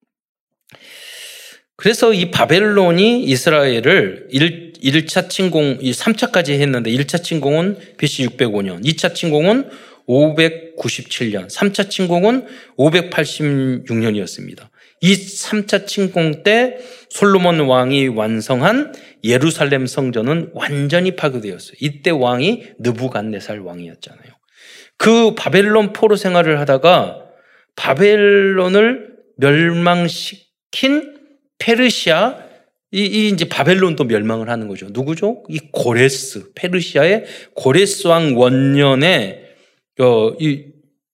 그래서 1.76 2.12
이 2.12 2.30
바벨론이 2.30 3.24
이스라엘을 3.24 4.28
1, 4.30 4.72
1차 4.74 5.28
침공, 5.28 5.78
3차까지 5.78 6.50
했는데 6.60 6.90
1차 6.90 7.22
침공은 7.22 7.78
BC 7.98 8.28
605년, 8.28 8.84
2차 8.84 9.14
침공은 9.14 9.68
597년, 10.08 11.50
3차 11.50 11.90
침공은 11.90 12.46
586년이었습니다. 12.78 14.68
이 15.00 15.14
3차 15.14 15.86
침공 15.86 16.42
때 16.44 16.78
솔로몬 17.10 17.60
왕이 17.60 18.08
완성한 18.08 18.94
예루살렘 19.24 19.86
성전은 19.86 20.50
완전히 20.54 21.16
파괴되었어요. 21.16 21.74
이때 21.80 22.10
왕이 22.10 22.64
느부갓네살 22.78 23.60
왕이었잖아요. 23.60 24.32
그 24.96 25.34
바벨론 25.34 25.92
포로 25.92 26.16
생활을 26.16 26.60
하다가 26.60 27.24
바벨론을 27.76 29.14
멸망시 29.36 30.44
킨 30.74 31.14
페르시아 31.58 32.36
이, 32.90 33.02
이 33.02 33.28
이제 33.28 33.48
바벨론도 33.48 34.04
멸망을 34.04 34.50
하는 34.50 34.66
거죠. 34.66 34.88
누구죠? 34.90 35.44
이 35.48 35.60
고레스 35.70 36.52
페르시아의 36.54 37.24
고레스 37.54 38.08
왕 38.08 38.36
원년에 38.36 39.44
어, 40.00 40.30
이, 40.40 40.64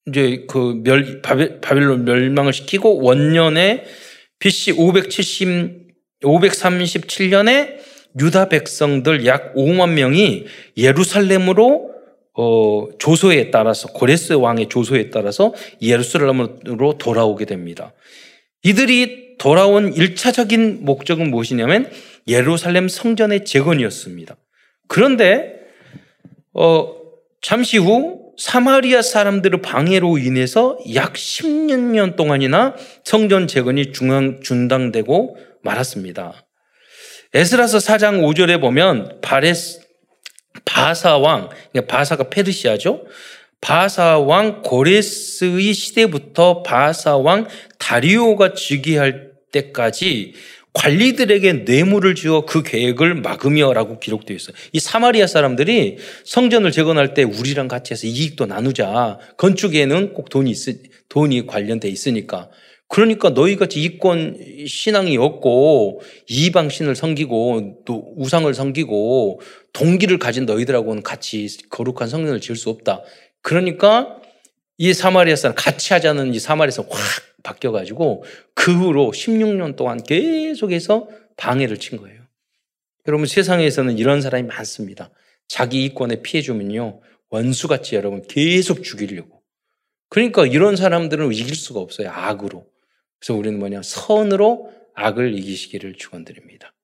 이제 0.06 0.46
그 0.48 0.80
멸, 0.82 1.20
바벨론 1.20 2.06
멸망을 2.06 2.54
시키고 2.54 3.02
원년에 3.02 3.84
BC 4.38 4.72
570, 4.72 5.88
537년에 6.22 7.76
유다 8.18 8.48
백성들 8.48 9.26
약 9.26 9.54
5만 9.54 9.90
명이 9.90 10.46
예루살렘으로 10.78 11.90
어, 12.32 12.88
조소에 12.98 13.50
따라서 13.50 13.88
고레스 13.88 14.32
왕의 14.34 14.70
조소에 14.70 15.10
따라서 15.10 15.52
예루살렘으로 15.82 16.96
돌아오게 16.96 17.44
됩니다. 17.44 17.92
이들이 18.62 19.29
돌아온 19.40 19.94
1차적인 19.94 20.82
목적은 20.82 21.30
무엇이냐면 21.30 21.90
예루살렘 22.28 22.88
성전의 22.88 23.46
재건이었습니다. 23.46 24.36
그런데 24.86 25.54
어, 26.52 26.94
잠시 27.40 27.78
후 27.78 28.34
사마리아 28.36 29.00
사람들의 29.00 29.62
방해로 29.62 30.18
인해서 30.18 30.78
약 30.94 31.14
10년 31.14 32.16
동안이나 32.16 32.74
성전 33.02 33.46
재건이 33.46 33.92
중앙, 33.92 34.40
중단되고 34.42 35.36
말았습니다. 35.62 36.46
에스라서 37.32 37.78
4장 37.78 38.20
5절에 38.20 38.60
보면 38.60 39.20
바레스, 39.22 39.80
바사 40.66 41.16
왕, 41.16 41.48
그러니까 41.72 41.96
바사가 41.96 42.28
페르시아죠. 42.28 43.06
바사 43.62 44.18
왕 44.18 44.60
고레스의 44.62 45.72
시대부터 45.72 46.62
바사 46.62 47.16
왕 47.16 47.46
다리오가 47.78 48.52
즉위할 48.52 49.29
때까지 49.52 50.34
관리들에게 50.72 51.52
뇌물을 51.64 52.14
주어 52.14 52.46
그 52.46 52.62
계획을 52.62 53.16
막으며라고 53.16 53.98
기록되어 53.98 54.36
있어요. 54.36 54.54
이 54.72 54.78
사마리아 54.78 55.26
사람들이 55.26 55.98
성전을 56.24 56.70
재건할 56.70 57.14
때 57.14 57.24
우리랑 57.24 57.66
같이 57.66 57.92
해서 57.92 58.06
이익도 58.06 58.46
나누자. 58.46 59.18
건축에는 59.36 60.14
꼭 60.14 60.28
돈이 60.28 60.50
있, 60.50 60.56
돈이 61.08 61.46
관련돼 61.46 61.88
있으니까. 61.88 62.50
그러니까 62.86 63.30
너희 63.30 63.56
같이 63.56 63.80
이권 63.82 64.64
신앙이 64.66 65.16
없고 65.16 66.02
이방 66.28 66.70
신을 66.70 66.96
섬기고 66.96 67.82
또 67.84 68.14
우상을 68.16 68.52
섬기고 68.52 69.40
동기를 69.72 70.18
가진 70.18 70.44
너희들하고는 70.44 71.02
같이 71.02 71.48
거룩한 71.68 72.08
성전을 72.08 72.40
지을 72.40 72.56
수 72.56 72.68
없다. 72.68 73.02
그러니까 73.42 74.16
이 74.76 74.92
사마리아 74.92 75.36
사람 75.36 75.54
같이 75.54 75.92
하자는 75.92 76.34
이 76.34 76.40
사마리아에서 76.40 76.86
확 76.88 77.29
바뀌어가지고 77.42 78.24
그 78.54 78.76
후로 78.76 79.12
16년 79.12 79.76
동안 79.76 80.02
계속해서 80.02 81.08
방해를 81.36 81.78
친 81.78 81.98
거예요. 81.98 82.20
여러분 83.08 83.26
세상에서는 83.26 83.98
이런 83.98 84.20
사람이 84.20 84.46
많습니다. 84.46 85.10
자기 85.48 85.84
이권에 85.84 86.22
피해 86.22 86.42
주면요 86.42 87.00
원수같이 87.30 87.94
여러분 87.96 88.22
계속 88.26 88.82
죽이려고. 88.82 89.42
그러니까 90.08 90.46
이런 90.46 90.76
사람들은 90.76 91.32
이길 91.32 91.54
수가 91.54 91.80
없어요 91.80 92.10
악으로. 92.10 92.66
그래서 93.18 93.34
우리는 93.34 93.58
뭐냐 93.58 93.82
선으로 93.82 94.72
악을 94.94 95.34
이기시기를 95.34 95.94
축원드립니다. 95.94 96.74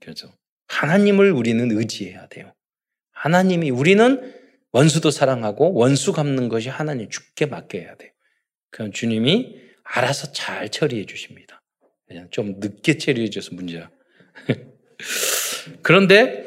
그래서 0.00 0.32
하나님을 0.66 1.30
우리는 1.32 1.70
의지해야 1.70 2.26
돼요. 2.28 2.52
하나님이 3.12 3.70
우리는 3.70 4.34
원수도 4.72 5.10
사랑하고 5.10 5.74
원수 5.74 6.12
갚는 6.12 6.48
것이 6.48 6.68
하나님 6.68 7.08
죽게 7.10 7.46
맡겨야 7.46 7.96
돼요. 7.96 8.10
그럼 8.70 8.92
주님이 8.92 9.56
알아서 9.92 10.32
잘 10.32 10.68
처리해 10.68 11.06
주십니다. 11.06 11.62
그냥 12.06 12.28
좀 12.30 12.56
늦게 12.58 12.98
처리해 12.98 13.30
줘서 13.30 13.54
문제야. 13.54 13.90
그런데 15.82 16.46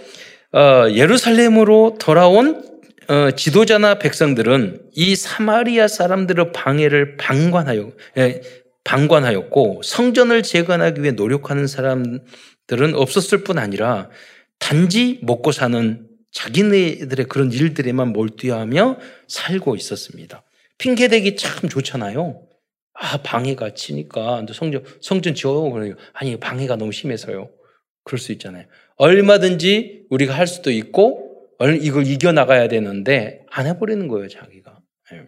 어, 0.52 0.90
예루살렘으로 0.90 1.98
돌아온 2.00 2.64
어, 3.08 3.32
지도자나 3.32 4.00
백성들은 4.00 4.90
이 4.94 5.16
사마리아 5.16 5.88
사람들의 5.88 6.52
방해를 6.54 7.18
방관하여 7.18 7.92
예, 8.18 8.42
방관하였고 8.84 9.82
성전을 9.84 10.44
재건하기 10.44 11.02
위해 11.02 11.12
노력하는 11.12 11.68
사람들은 11.68 12.94
없었을 12.96 13.44
뿐 13.44 13.58
아니라 13.58 14.10
단지 14.60 15.20
먹고 15.24 15.52
사는 15.52 16.08
자기네들의 16.32 17.28
그런 17.28 17.52
일들에만 17.52 18.10
몰두하며 18.14 18.98
살고 19.28 19.76
있었습니다. 19.76 20.44
핑계대기 20.78 21.36
참 21.36 21.70
좋잖아요. 21.70 22.42
아, 22.94 23.22
방해가 23.22 23.74
치니까 23.74 24.46
성전, 24.54 24.84
성전 25.02 25.34
지어. 25.34 25.70
그래요. 25.72 25.96
아니, 26.14 26.40
방해가 26.40 26.76
너무 26.76 26.92
심해서요. 26.92 27.52
그럴 28.04 28.20
수 28.20 28.32
있잖아요. 28.34 28.66
얼마든지 28.98 30.06
우리가 30.10 30.34
할 30.34 30.48
수도 30.48 30.72
있고, 30.72 31.50
이걸 31.82 32.06
이겨나가야 32.06 32.68
되는데, 32.68 33.46
안 33.50 33.66
해버리는 33.68 34.08
거예요, 34.08 34.28
자기가. 34.28 34.80
예. 35.14 35.28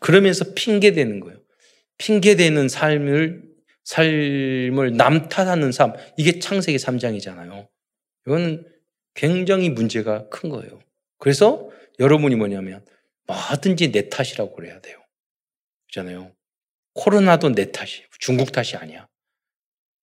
그러면서 0.00 0.54
핑계대는 0.54 1.20
거예요. 1.20 1.40
핑계대는 1.98 2.68
삶을, 2.68 3.42
삶을 3.84 4.96
남 4.96 5.28
탓하는 5.28 5.72
삶. 5.72 5.94
이게 6.16 6.38
창세기 6.38 6.78
3장이잖아요. 6.78 7.68
이거는 8.26 8.66
굉장히 9.14 9.70
문제가 9.70 10.28
큰 10.28 10.50
거예요. 10.50 10.80
그래서 11.18 11.68
여러분이 11.98 12.36
뭐냐면, 12.36 12.84
뭐든지 13.26 13.92
내 13.92 14.08
탓이라고 14.08 14.54
그래야 14.54 14.80
돼요. 14.80 14.98
그렇잖아요. 15.92 16.32
코로나도 16.94 17.54
내 17.54 17.72
탓이에요. 17.72 18.06
중국 18.18 18.52
탓이 18.52 18.76
아니야. 18.76 19.08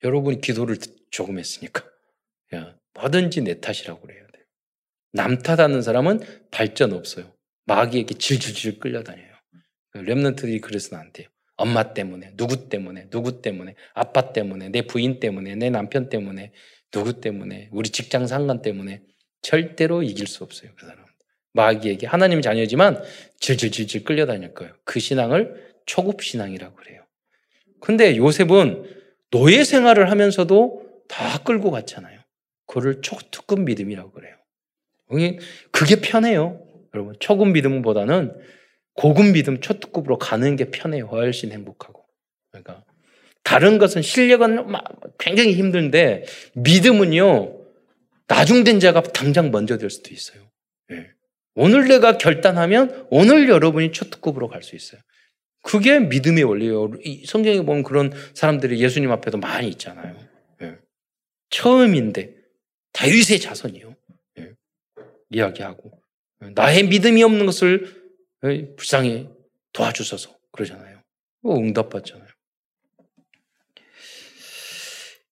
여러분이 0.03 0.41
기도를 0.41 0.77
조금 1.11 1.39
했으니까. 1.39 1.85
야, 2.55 2.77
뭐든지 2.93 3.41
내 3.41 3.59
탓이라고 3.59 4.01
그래야 4.01 4.19
돼요. 4.19 4.43
남 5.11 5.37
탓하는 5.37 5.81
사람은 5.81 6.19
발전 6.51 6.93
없어요. 6.93 7.33
마귀에게 7.65 8.15
질질질 8.15 8.79
끌려다녀요. 8.79 9.33
랩런트들이 9.95 10.61
그래서는 10.61 11.03
안 11.03 11.11
돼요. 11.11 11.27
엄마 11.55 11.93
때문에, 11.93 12.33
누구 12.35 12.69
때문에, 12.69 13.09
누구 13.09 13.41
때문에, 13.41 13.75
아빠 13.93 14.31
때문에, 14.31 14.69
내 14.69 14.83
부인 14.83 15.19
때문에, 15.19 15.55
내 15.55 15.69
남편 15.69 16.07
때문에, 16.07 16.51
누구 16.91 17.19
때문에, 17.19 17.69
우리 17.71 17.89
직장 17.89 18.27
상관 18.27 18.61
때문에 18.61 19.01
절대로 19.41 20.03
이길 20.03 20.27
수 20.27 20.43
없어요. 20.43 20.71
그 20.77 20.85
사람. 20.85 21.05
마귀에게 21.53 22.05
하나님 22.05 22.41
자녀지만 22.41 23.01
질질질질 23.39 24.03
끌려다닐 24.03 24.53
거예요. 24.53 24.73
그 24.83 24.99
신앙을 24.99 25.75
초급 25.87 26.21
신앙이라고 26.21 26.75
그래요. 26.75 27.01
근데 27.79 28.15
요셉은 28.17 28.85
노예 29.31 29.63
생활을 29.63 30.11
하면서도 30.11 31.03
다 31.07 31.39
끌고 31.43 31.71
갔잖아요. 31.71 32.19
그를 32.67 33.01
초특급 33.01 33.61
믿음이라고 33.61 34.11
그래요. 34.11 34.35
그게 35.71 36.01
편해요. 36.01 36.61
여러분, 36.93 37.15
초급 37.19 37.49
믿음보다는 37.49 38.35
고급 38.93 39.27
믿음, 39.31 39.61
초특급으로 39.61 40.17
가는 40.17 40.55
게 40.55 40.69
편해요. 40.69 41.05
훨씬 41.07 41.51
행복하고. 41.51 42.05
그러니까 42.51 42.83
다른 43.43 43.77
것은 43.77 44.01
실력은 44.01 44.65
굉장히 45.17 45.53
힘든데 45.53 46.25
믿음은요 46.55 47.55
나중된 48.27 48.79
자가 48.81 49.01
당장 49.03 49.51
먼저 49.51 49.77
될 49.77 49.89
수도 49.89 50.13
있어요. 50.13 50.41
네. 50.89 51.07
오늘 51.55 51.87
내가 51.87 52.17
결단하면 52.17 53.07
오늘 53.09 53.47
여러분이 53.47 53.93
초특급으로 53.93 54.49
갈 54.49 54.63
수 54.63 54.75
있어요. 54.75 54.99
그게 55.67 55.99
믿음의 55.99 56.45
원리예요. 56.45 56.91
성경에 57.25 57.61
보면 57.61 57.83
그런 57.83 58.13
사람들이 58.33 58.79
예수님 58.81 59.11
앞에도 59.11 59.37
많이 59.37 59.67
있잖아요. 59.67 60.15
네. 60.61 60.77
처음인데 61.49 62.33
다윗의 62.93 63.41
자손이요. 63.41 63.93
네. 64.37 64.51
이야기하고 65.29 65.91
나의 66.55 66.87
믿음이 66.87 67.21
없는 67.21 67.45
것을 67.45 68.01
불쌍히 68.77 69.27
도와주셔서 69.73 70.37
그러잖아요. 70.53 71.01
응답받잖아요. 71.45 72.27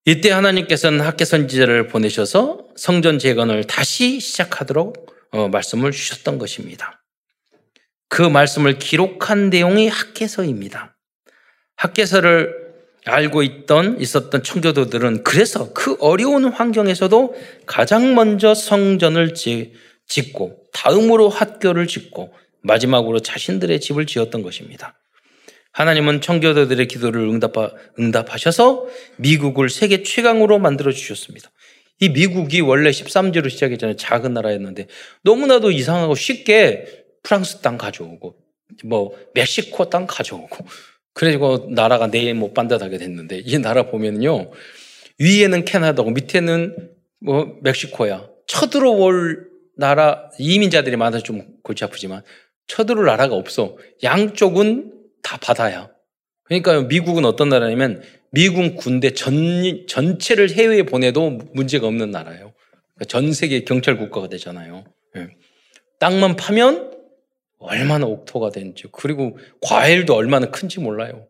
이때 0.03 0.31
하나님께서는 0.31 0.99
학계 0.99 1.23
선지자를 1.23 1.87
보내셔서 1.87 2.67
성전 2.75 3.19
재건을 3.19 3.63
다시 3.63 4.19
시작하도록 4.19 5.15
어, 5.31 5.47
말씀을 5.47 5.91
주셨던 5.91 6.39
것입니다. 6.39 7.04
그 8.15 8.21
말씀을 8.21 8.79
기록한 8.79 9.49
내용이 9.49 9.89
학계서입니다. 9.89 10.95
학계서를 11.75 12.55
알고 13.03 13.43
있던 13.43 13.99
있었던 13.99 14.41
청교도들은 14.41 15.25
그래서 15.25 15.73
그 15.73 15.97
어려운 15.99 16.45
환경에서도 16.45 17.35
가장 17.65 18.15
먼저 18.15 18.53
성전을 18.53 19.33
짓고 19.33 20.57
다음으로 20.71 21.27
학교를 21.27 21.87
짓고 21.87 22.33
마지막으로 22.61 23.19
자신들의 23.19 23.81
집을 23.81 24.05
지었던 24.05 24.43
것입니다. 24.43 24.97
하나님은 25.73 26.21
청교도들의 26.21 26.87
기도를 26.87 27.19
응답하, 27.19 27.71
응답하셔서 27.99 28.87
미국을 29.17 29.69
세계 29.69 30.03
최강으로 30.03 30.57
만들어 30.59 30.93
주셨습니다. 30.93 31.51
이 31.99 32.07
미국이 32.07 32.61
원래 32.61 32.91
13제로 32.91 33.49
시작했잖아요. 33.49 33.97
작은 33.97 34.33
나라였는데 34.33 34.87
너무나도 35.23 35.71
이상하고 35.71 36.15
쉽게 36.15 37.04
프랑스 37.25 37.59
땅 37.61 37.77
가져오고 37.77 38.35
뭐 38.85 39.17
멕시코 39.33 39.89
땅 39.89 40.05
가져오고 40.07 40.65
그래가지고 41.13 41.71
나라가 41.71 42.07
내못 42.07 42.53
반듯하게 42.53 42.97
됐는데 42.97 43.41
이 43.43 43.57
나라 43.57 43.83
보면요 43.89 44.51
위에는 45.19 45.65
캐나다고 45.65 46.11
밑에는 46.11 46.91
뭐 47.19 47.57
멕시코야 47.61 48.29
쳐들어올 48.47 49.49
나라 49.75 50.29
이민자들이 50.37 50.95
많아서 50.97 51.23
좀 51.23 51.41
골치 51.63 51.83
아프지만 51.83 52.21
쳐들어올 52.67 53.07
나라가 53.07 53.35
없어 53.35 53.77
양쪽은 54.03 54.93
다 55.23 55.37
바다야 55.37 55.89
그러니까 56.43 56.81
미국은 56.81 57.25
어떤 57.25 57.49
나라냐면 57.49 58.03
미국 58.31 58.75
군대 58.75 59.13
전, 59.13 59.87
전체를 59.87 60.51
해외에 60.51 60.83
보내도 60.83 61.39
문제가 61.53 61.87
없는 61.87 62.11
나라예요. 62.11 62.53
그러니까 62.93 63.05
전 63.07 63.33
세계 63.33 63.63
경찰 63.63 63.97
국가가 63.97 64.27
되잖아요. 64.27 64.83
예. 65.15 65.29
땅만 65.99 66.35
파면 66.35 66.94
얼마나 67.59 68.05
옥토가 68.05 68.51
되는지 68.51 68.85
그리고 68.91 69.37
과일도 69.61 70.15
얼마나 70.15 70.49
큰지 70.49 70.79
몰라요. 70.79 71.27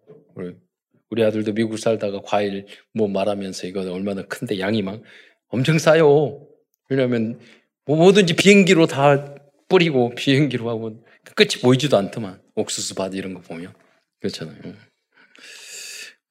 우리 1.09 1.23
아들도 1.23 1.53
미국 1.53 1.77
살다가 1.77 2.21
과일 2.23 2.65
뭐 2.93 3.07
말하면서 3.07 3.67
이거 3.67 3.81
얼마나 3.91 4.23
큰데 4.23 4.59
양이 4.59 4.81
막 4.81 5.01
엄청 5.47 5.77
싸요. 5.77 6.47
왜냐하면 6.89 7.39
뭐 7.85 7.97
뭐든지 7.97 8.35
비행기로 8.35 8.87
다 8.87 9.35
뿌리고 9.69 10.13
비행기로 10.15 10.69
하고 10.69 11.03
끝이 11.35 11.61
보이지도 11.61 11.97
않더만 11.97 12.41
옥수수 12.55 12.95
밭 12.95 13.13
이런 13.15 13.33
거 13.33 13.41
보면 13.41 13.73
그렇잖아요. 14.19 14.59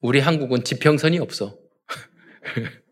우리 0.01 0.19
한국은 0.19 0.63
지평선이 0.63 1.19
없어. 1.19 1.57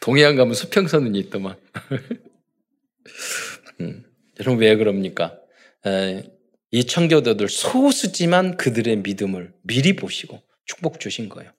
동해안 0.00 0.36
가면 0.36 0.54
수평선은 0.54 1.14
있더만. 1.16 1.56
음, 3.80 4.04
여러분 4.40 4.60
왜 4.60 4.76
그럽니까? 4.76 5.38
에, 5.84 6.22
이 6.70 6.84
청교도들 6.84 7.48
소수지만 7.48 8.56
그들의 8.56 8.96
믿음을 8.96 9.52
미리 9.62 9.96
보시고 9.96 10.42
축복 10.64 11.00
주신 11.00 11.28
거예요. 11.28 11.52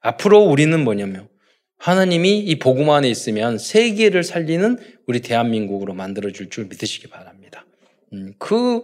앞으로 0.00 0.40
우리는 0.40 0.82
뭐냐면 0.82 1.28
하나님이 1.78 2.38
이 2.40 2.58
복음 2.58 2.90
안에 2.90 3.08
있으면 3.08 3.58
세계를 3.58 4.22
살리는 4.24 4.78
우리 5.06 5.20
대한민국으로 5.20 5.94
만들어 5.94 6.30
줄 6.30 6.48
줄 6.48 6.66
믿으시기 6.66 7.08
바랍니다. 7.08 7.66
음, 8.12 8.32
그 8.38 8.82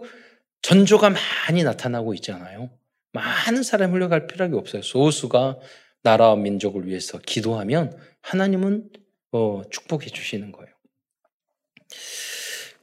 전조가 0.61 1.09
많이 1.09 1.63
나타나고 1.63 2.13
있잖아요. 2.15 2.69
많은 3.13 3.63
사람 3.63 3.93
흘러갈 3.93 4.27
필요가 4.27 4.57
없어요. 4.57 4.81
소수가 4.81 5.59
나라와 6.03 6.35
민족을 6.35 6.87
위해서 6.87 7.17
기도하면 7.19 7.97
하나님은 8.21 8.89
어, 9.31 9.61
축복해 9.69 10.07
주시는 10.07 10.51
거예요. 10.51 10.73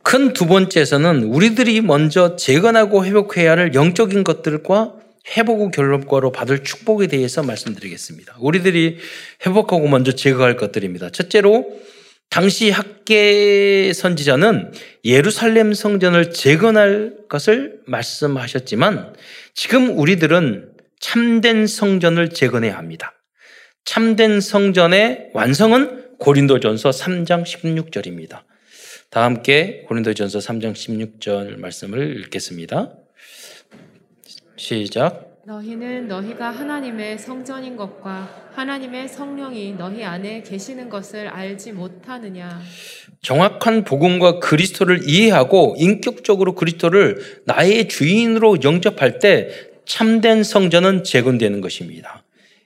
큰 0.03 0.33
두 0.33 0.47
번째에서는 0.47 1.25
우리들이 1.25 1.81
먼저 1.83 2.37
재건하고 2.37 3.05
회복해야 3.05 3.53
할 3.53 3.75
영적인 3.75 4.25
것들과 4.25 4.95
회복 5.37 5.61
후 5.61 5.71
결론과로 5.71 6.33
받을 6.33 6.65
축복에 6.65 7.07
대해서 7.07 7.43
말씀드리겠습니다. 7.43 8.37
우리들이 8.41 8.99
회복하고 9.47 9.87
먼저 9.89 10.13
제거할 10.13 10.57
것들입니다. 10.57 11.11
첫째로 11.11 11.67
당시 12.31 12.71
학계 12.71 13.93
선지자는 13.93 14.73
예루살렘 15.05 15.75
성전을 15.75 16.33
재건할 16.33 17.15
것을 17.29 17.81
말씀하셨지만 17.87 19.15
지금 19.55 19.99
우리들은 19.99 20.71
참된 21.01 21.67
성전을 21.67 22.31
재건해야 22.31 22.77
합니다. 22.77 23.15
참된 23.85 24.41
성전의 24.41 25.31
완성은 25.35 26.17
고린도전서 26.19 26.91
3장 26.91 27.45
16절입니다. 27.45 28.43
다 29.11 29.25
함께 29.25 29.83
고린도전서 29.89 30.39
3장 30.39 30.73
16절 30.73 31.59
말씀을 31.59 32.21
읽겠습니다. 32.21 32.93
시작. 34.55 35.43
너희는 35.45 36.07
너희가 36.07 36.51
하나님의 36.51 37.19
성전인 37.19 37.77
것과 37.77 38.53
하나님의 38.55 39.09
성령이 39.09 39.73
너희 39.73 40.05
안에 40.05 40.43
계시는 40.43 40.89
것을 40.89 41.27
알지 41.27 41.73
못하느냐. 41.73 42.61
정확한 43.21 43.83
복음과 43.83 44.39
그리스도를 44.39 45.09
이해하고 45.09 45.75
인격적으로 45.77 46.55
그리스도를 46.55 47.43
나의 47.47 47.89
주인으로 47.89 48.59
영접할 48.63 49.19
때 49.19 49.49
참된 49.87 50.45
성전은 50.45 51.03
재건되는 51.03 51.61
것입니다. 51.61 52.23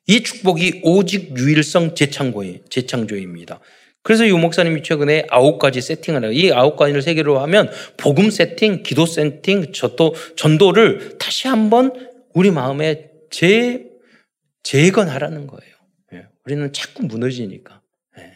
이 0.06 0.22
축복이 0.22 0.82
오직 0.82 1.38
유일성 1.38 1.94
재창조입니다. 1.94 3.60
그래서 4.04 4.28
유 4.28 4.36
목사님이 4.36 4.82
최근에 4.82 5.26
아홉 5.30 5.58
가지 5.58 5.80
세팅을 5.80 6.24
해요. 6.24 6.32
이 6.32 6.52
아홉 6.52 6.76
가지를 6.76 7.00
세 7.00 7.14
개로 7.14 7.38
하면 7.40 7.70
복음 7.96 8.30
세팅, 8.30 8.82
기도 8.82 9.06
세팅, 9.06 9.72
저도 9.72 10.14
전도를 10.36 11.16
다시 11.18 11.48
한번 11.48 11.90
우리 12.34 12.50
마음에 12.50 13.10
재 13.30 13.86
재건하라는 14.62 15.46
거예요. 15.46 15.74
예. 16.12 16.26
우리는 16.44 16.70
자꾸 16.74 17.04
무너지니까. 17.04 17.80
예. 18.18 18.32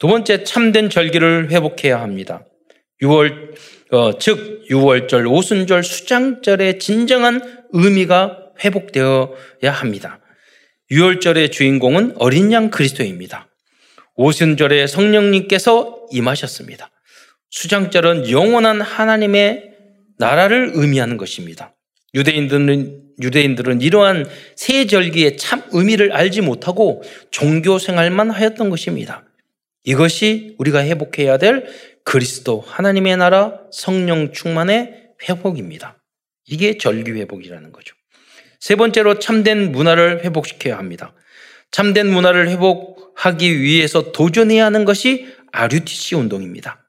두 0.00 0.08
번째 0.08 0.42
참된 0.42 0.90
절기를 0.90 1.52
회복해야 1.52 2.00
합니다. 2.00 2.44
6월 3.02 3.54
어, 3.92 4.18
즉 4.18 4.64
6월절, 4.68 5.30
오순절, 5.30 5.84
수장절의 5.84 6.80
진정한 6.80 7.64
의미가 7.70 8.54
회복되어야 8.64 9.70
합니다. 9.70 10.18
6월절의 10.90 11.52
주인공은 11.52 12.16
어린 12.18 12.50
양 12.50 12.70
그리스도입니다. 12.70 13.49
오순절에 14.20 14.86
성령님께서 14.86 16.06
임하셨습니다. 16.10 16.90
수장절은 17.48 18.30
영원한 18.30 18.82
하나님의 18.82 19.70
나라를 20.18 20.72
의미하는 20.74 21.16
것입니다. 21.16 21.74
유대인들은 22.12 23.12
유대인들은 23.22 23.80
이러한 23.80 24.26
세 24.56 24.86
절기의 24.86 25.38
참 25.38 25.62
의미를 25.72 26.12
알지 26.12 26.42
못하고 26.42 27.02
종교 27.30 27.78
생활만 27.78 28.30
하였던 28.30 28.68
것입니다. 28.68 29.24
이것이 29.84 30.54
우리가 30.58 30.84
회복해야 30.84 31.38
될 31.38 31.64
그리스도 32.04 32.60
하나님의 32.66 33.16
나라 33.16 33.60
성령 33.72 34.32
충만의 34.32 35.12
회복입니다. 35.28 35.98
이게 36.46 36.76
절기 36.76 37.12
회복이라는 37.12 37.72
거죠. 37.72 37.94
세 38.58 38.76
번째로 38.76 39.18
참된 39.18 39.72
문화를 39.72 40.24
회복시켜야 40.26 40.76
합니다. 40.76 41.14
참된 41.70 42.08
문화를 42.08 42.50
회복 42.50 42.99
하기 43.20 43.60
위해서 43.60 44.12
도전해야 44.12 44.64
하는 44.64 44.84
것이 44.86 45.26
RUTC 45.52 46.14
운동입니다. 46.14 46.82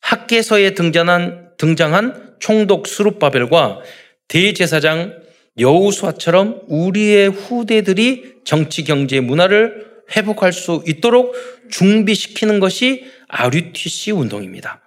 학계서에 0.00 0.74
등장한, 0.74 1.52
등장한 1.56 2.34
총독 2.38 2.86
수룹바벨과 2.86 3.80
대제사장 4.28 5.22
여우수아처럼 5.58 6.62
우리의 6.68 7.28
후대들이 7.30 8.34
정치, 8.44 8.84
경제, 8.84 9.20
문화를 9.20 9.86
회복할 10.14 10.52
수 10.52 10.82
있도록 10.86 11.34
준비시키는 11.70 12.60
것이 12.60 13.06
RUTC 13.28 14.10
운동입니다. 14.10 14.82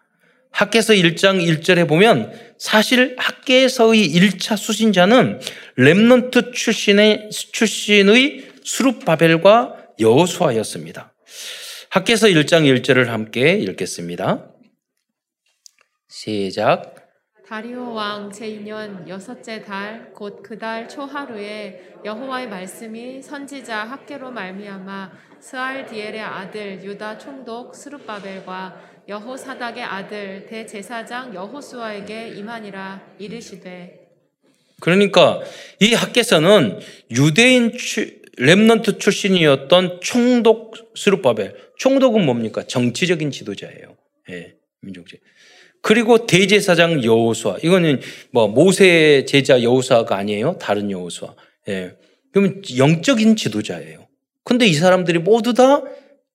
학계서 0.51 0.93
1장 0.93 1.43
1절에 1.43 1.87
보면 1.87 2.31
사실 2.59 3.15
학계서의 3.17 4.13
1차 4.13 4.57
수신자는 4.57 5.39
렘넌트 5.77 6.51
출신의, 6.51 7.29
출신의 7.31 8.45
수룹바벨과 8.63 9.76
여호수아였습니다. 9.99 11.13
학계서 11.89 12.27
1장 12.27 12.63
1절을 12.81 13.05
함께 13.05 13.53
읽겠습니다. 13.59 14.51
시작. 16.09 16.95
다리오 17.47 17.93
왕 17.93 18.29
제2년 18.29 19.07
여섯째 19.07 19.63
달 19.63 20.11
곧 20.19 20.43
그 20.43 20.59
달 20.59 20.89
초하루에 20.89 21.93
여호와의 22.03 22.49
말씀이 22.49 23.21
선지자 23.21 23.85
학계로 23.85 24.31
말미암아 24.31 25.11
스알디엘의 25.39 26.19
아들 26.19 26.83
유다 26.83 27.17
총독 27.17 27.73
스룹바벨과 27.73 29.05
여호사닥의 29.07 29.81
아들 29.81 30.45
대제사장 30.45 31.33
여호수아에게 31.33 32.29
임하니라 32.35 33.15
이르시되 33.17 34.09
그러니까 34.81 35.39
이 35.79 35.93
학계서는 35.93 36.79
유대인 37.11 37.71
렘넌트 38.37 38.97
출신이었던 38.99 39.99
총독 40.01 40.75
스룹바벨. 40.95 41.55
총독은 41.77 42.25
뭡니까? 42.25 42.63
정치적인 42.63 43.31
지도자예요. 43.31 43.97
예, 44.29 44.53
민족제. 44.81 45.17
그리고 45.81 46.25
대제사장 46.25 47.03
여호수아. 47.03 47.57
이거는 47.63 48.01
뭐 48.31 48.47
모세 48.47 49.25
제자 49.27 49.61
여호수아가 49.61 50.17
아니에요. 50.17 50.57
다른 50.59 50.91
여호수아. 50.91 51.35
예. 51.69 51.93
그러면 52.31 52.61
영적인 52.77 53.35
지도자예요. 53.35 54.07
근데 54.43 54.65
이 54.65 54.73
사람들이 54.73 55.19
모두 55.19 55.53
다 55.53 55.83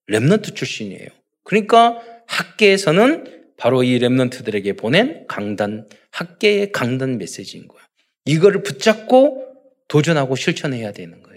렘넌트 0.06 0.54
출신이에요. 0.54 1.08
그러니까 1.44 2.00
학계에서는 2.26 3.42
바로 3.56 3.84
이 3.84 3.98
렘넌트들에게 3.98 4.72
보낸 4.74 5.24
강단, 5.28 5.88
학계의 6.10 6.72
강단 6.72 7.18
메시지인 7.18 7.68
거예요. 7.68 7.82
이거를 8.24 8.62
붙잡고 8.62 9.46
도전하고 9.88 10.36
실천해야 10.36 10.92
되는 10.92 11.22
사람은. 11.22 11.31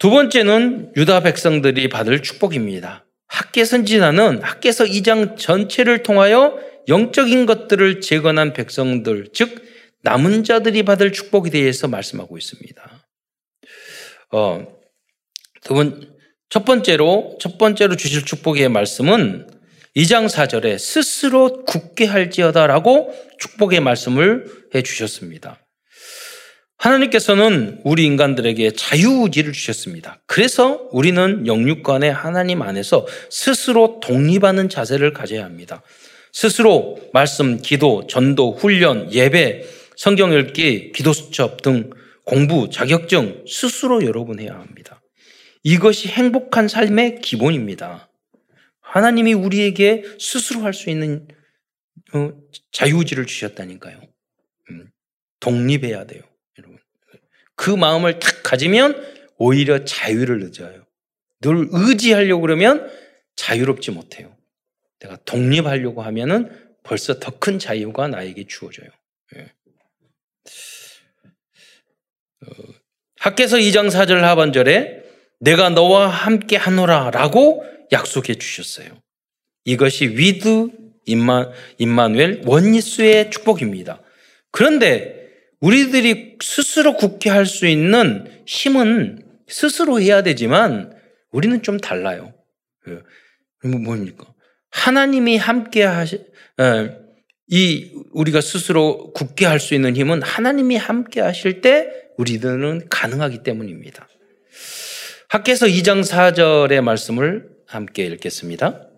두 0.00 0.08
번째는 0.08 0.94
유다 0.96 1.20
백성들이 1.20 1.90
받을 1.90 2.22
축복입니다. 2.22 3.04
학계 3.28 3.66
선지자는 3.66 4.42
학계서 4.42 4.84
2장 4.84 5.36
전체를 5.36 6.02
통하여 6.02 6.58
영적인 6.88 7.44
것들을 7.44 8.00
재건한 8.00 8.54
백성들, 8.54 9.28
즉 9.34 9.62
남은 10.02 10.44
자들이 10.44 10.84
받을 10.84 11.12
축복에 11.12 11.50
대해서 11.50 11.86
말씀하고 11.86 12.38
있습니다. 12.38 13.06
어, 14.32 14.66
두 15.64 15.74
번, 15.74 16.16
첫 16.48 16.64
번째로, 16.64 17.36
첫 17.38 17.58
번째로 17.58 17.94
주실 17.94 18.24
축복의 18.24 18.70
말씀은 18.70 19.48
2장 19.96 20.30
4절에 20.30 20.78
스스로 20.78 21.62
굳게 21.66 22.06
할지어다라고 22.06 23.12
축복의 23.38 23.80
말씀을 23.80 24.46
해 24.74 24.80
주셨습니다. 24.80 25.60
하나님께서는 26.80 27.82
우리 27.84 28.06
인간들에게 28.06 28.70
자유의지를 28.70 29.52
주셨습니다. 29.52 30.22
그래서 30.26 30.88
우리는 30.92 31.46
영육간의 31.46 32.10
하나님 32.10 32.62
안에서 32.62 33.06
스스로 33.28 34.00
독립하는 34.00 34.70
자세를 34.70 35.12
가져야 35.12 35.44
합니다. 35.44 35.82
스스로 36.32 36.98
말씀, 37.12 37.60
기도, 37.60 38.06
전도, 38.06 38.54
훈련, 38.54 39.12
예배, 39.12 39.62
성경 39.96 40.32
읽기, 40.32 40.92
기도 40.92 41.12
수첩 41.12 41.60
등 41.60 41.90
공부, 42.24 42.70
자격증 42.70 43.44
스스로 43.46 44.02
여러분 44.04 44.40
해야 44.40 44.54
합니다. 44.54 45.02
이것이 45.62 46.08
행복한 46.08 46.66
삶의 46.66 47.20
기본입니다. 47.20 48.08
하나님이 48.80 49.34
우리에게 49.34 50.04
스스로 50.18 50.62
할 50.62 50.72
수 50.72 50.88
있는 50.88 51.28
어, 52.14 52.32
자유의지를 52.72 53.26
주셨다니까요. 53.26 54.00
음, 54.70 54.90
독립해야 55.40 56.06
돼요. 56.06 56.22
그 57.60 57.68
마음을 57.68 58.18
탁 58.20 58.42
가지면 58.42 59.06
오히려 59.36 59.84
자유를 59.84 60.38
늦어요. 60.38 60.86
늘 61.42 61.68
의지하려고 61.70 62.40
그러면 62.40 62.90
자유롭지 63.36 63.90
못해요. 63.90 64.34
내가 64.98 65.18
독립하려고 65.26 66.00
하면은 66.00 66.50
벌써 66.82 67.20
더 67.20 67.38
큰 67.38 67.58
자유가 67.58 68.08
나에게 68.08 68.46
주어져요. 68.46 68.88
예. 69.36 69.52
어, 72.46 72.52
학개서 73.18 73.58
2장 73.58 73.90
4절 73.90 74.20
하반절에 74.20 75.02
내가 75.40 75.68
너와 75.68 76.08
함께 76.08 76.56
하노라 76.56 77.10
라고 77.10 77.62
약속해 77.92 78.36
주셨어요. 78.36 79.02
이것이 79.66 80.06
with 80.06 80.70
임마, 81.04 81.50
임마누엘 81.76 82.44
oneness의 82.46 83.30
축복입니다. 83.30 84.00
그런데 84.50 85.19
우리들이 85.60 86.38
스스로 86.42 86.96
굳게 86.96 87.30
할 87.30 87.46
수 87.46 87.66
있는 87.66 88.26
힘은 88.46 89.22
스스로 89.46 90.00
해야 90.00 90.22
되지만 90.22 90.92
우리는 91.30 91.62
좀 91.62 91.78
달라요. 91.78 92.32
예. 92.88 93.68
뭡니까? 93.68 94.26
하나님이 94.70 95.36
함께 95.36 95.82
하시, 95.82 96.24
예, 96.60 96.96
이 97.48 97.92
우리가 98.12 98.40
스스로 98.40 99.12
굳게 99.12 99.44
할 99.46 99.60
수 99.60 99.74
있는 99.74 99.96
힘은 99.96 100.22
하나님이 100.22 100.76
함께 100.76 101.20
하실 101.20 101.60
때 101.60 101.88
우리들은 102.16 102.88
가능하기 102.88 103.42
때문입니다. 103.42 104.08
학계서 105.28 105.66
2장 105.66 106.02
4절의 106.02 106.80
말씀을 106.80 107.48
함께 107.66 108.04
읽겠습니다. 108.06 108.88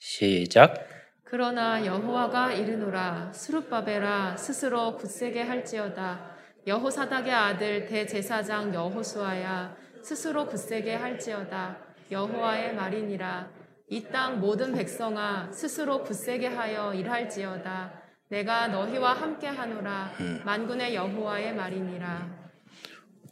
시작. 0.00 0.85
그러나 1.28 1.84
여호와가 1.84 2.52
이르노라 2.52 3.32
수룹바벨아 3.32 4.36
스스로 4.36 4.96
굳세게 4.96 5.42
할지어다. 5.42 6.36
여호사닥의 6.68 7.32
아들 7.32 7.86
대제사장 7.86 8.72
여호수아야 8.72 9.74
스스로 10.02 10.46
굳세게 10.46 10.94
할지어다. 10.94 11.78
여호와의 12.12 12.74
말이니라. 12.76 13.50
이 13.90 14.02
땅 14.04 14.40
모든 14.40 14.72
백성아 14.74 15.50
스스로 15.52 16.04
굳세게 16.04 16.46
하여 16.46 16.94
일할지어다. 16.94 17.92
내가 18.28 18.68
너희와 18.68 19.12
함께 19.14 19.48
하노라. 19.48 20.12
만군의 20.44 20.94
여호와의 20.94 21.54
말이니라. 21.56 22.46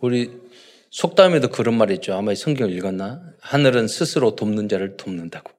우리 0.00 0.40
속담에도 0.90 1.48
그런 1.50 1.76
말이 1.76 1.94
있죠. 1.94 2.14
아마 2.14 2.34
성경 2.34 2.70
읽었나? 2.70 3.20
하늘은 3.40 3.86
스스로 3.86 4.34
돕는 4.34 4.68
자를 4.68 4.96
돕는다고. 4.96 5.52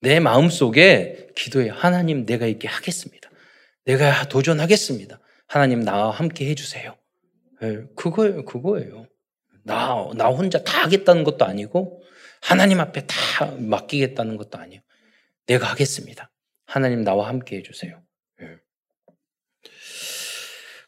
내 0.00 0.18
마음 0.18 0.48
속에 0.48 1.28
기도해 1.36 1.70
하나님 1.70 2.24
내가 2.24 2.46
있게 2.46 2.68
하겠습니다. 2.68 3.30
내가 3.84 4.28
도전하겠습니다. 4.28 5.20
하나님 5.46 5.82
나와 5.82 6.10
함께 6.10 6.48
해주세요. 6.48 6.96
네, 7.60 7.82
그거예요, 7.96 8.44
그거예요. 8.44 9.06
나, 9.64 10.08
나 10.14 10.26
혼자 10.28 10.62
다 10.62 10.84
하겠다는 10.84 11.24
것도 11.24 11.44
아니고 11.44 12.02
하나님 12.40 12.80
앞에 12.80 13.06
다 13.06 13.52
맡기겠다는 13.58 14.36
것도 14.36 14.58
아니에요. 14.58 14.80
내가 15.46 15.66
하겠습니다. 15.66 16.30
하나님 16.64 17.04
나와 17.04 17.28
함께 17.28 17.56
해주세요. 17.56 18.00
네. 18.40 18.46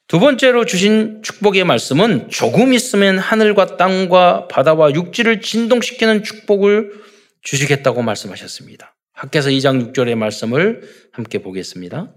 두 0.07 0.21
번째로 0.21 0.65
주신 0.65 1.23
축복의 1.23 1.65
말씀은 1.65 2.31
조금 2.31 2.73
있으면 2.73 3.19
하늘과 3.19 3.77
땅과 3.77 4.49
바다와 4.49 4.95
육지를 4.95 5.41
진동시키는 5.41 6.23
축복을 6.23 7.03
주시겠다고 7.43 8.03
말씀하셨습니다. 8.03 8.92
학계서 9.13 9.51
2장 9.51 9.93
6절의 9.93 10.15
말씀을 10.17 10.83
함께 11.13 11.39
보겠습니다. 11.39 12.13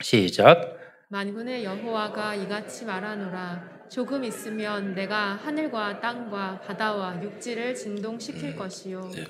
시작. 0.00 0.76
만군의 1.08 1.64
여호와가 1.64 2.34
이같이 2.34 2.84
말하노라 2.84 3.74
조금 3.90 4.24
있으면 4.24 4.94
내가 4.94 5.38
하늘과 5.44 6.00
땅과 6.00 6.62
바다와 6.66 7.22
육지를 7.22 7.74
진동시킬 7.74 8.56
것이요 8.56 9.10
네. 9.14 9.24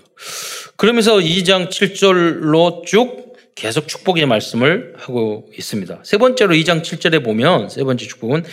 그러면서 0.76 1.16
2장 1.16 1.68
7절로 1.68 2.86
쭉 2.86 3.34
계속 3.54 3.86
축복의 3.86 4.26
말씀을 4.26 4.94
하고 4.96 5.50
있습니다. 5.56 6.00
세 6.04 6.16
번째로 6.16 6.54
2장 6.54 6.82
7절에 6.82 7.22
보면 7.24 7.68
세 7.68 7.84
번째 7.84 8.06
축복은 8.06 8.44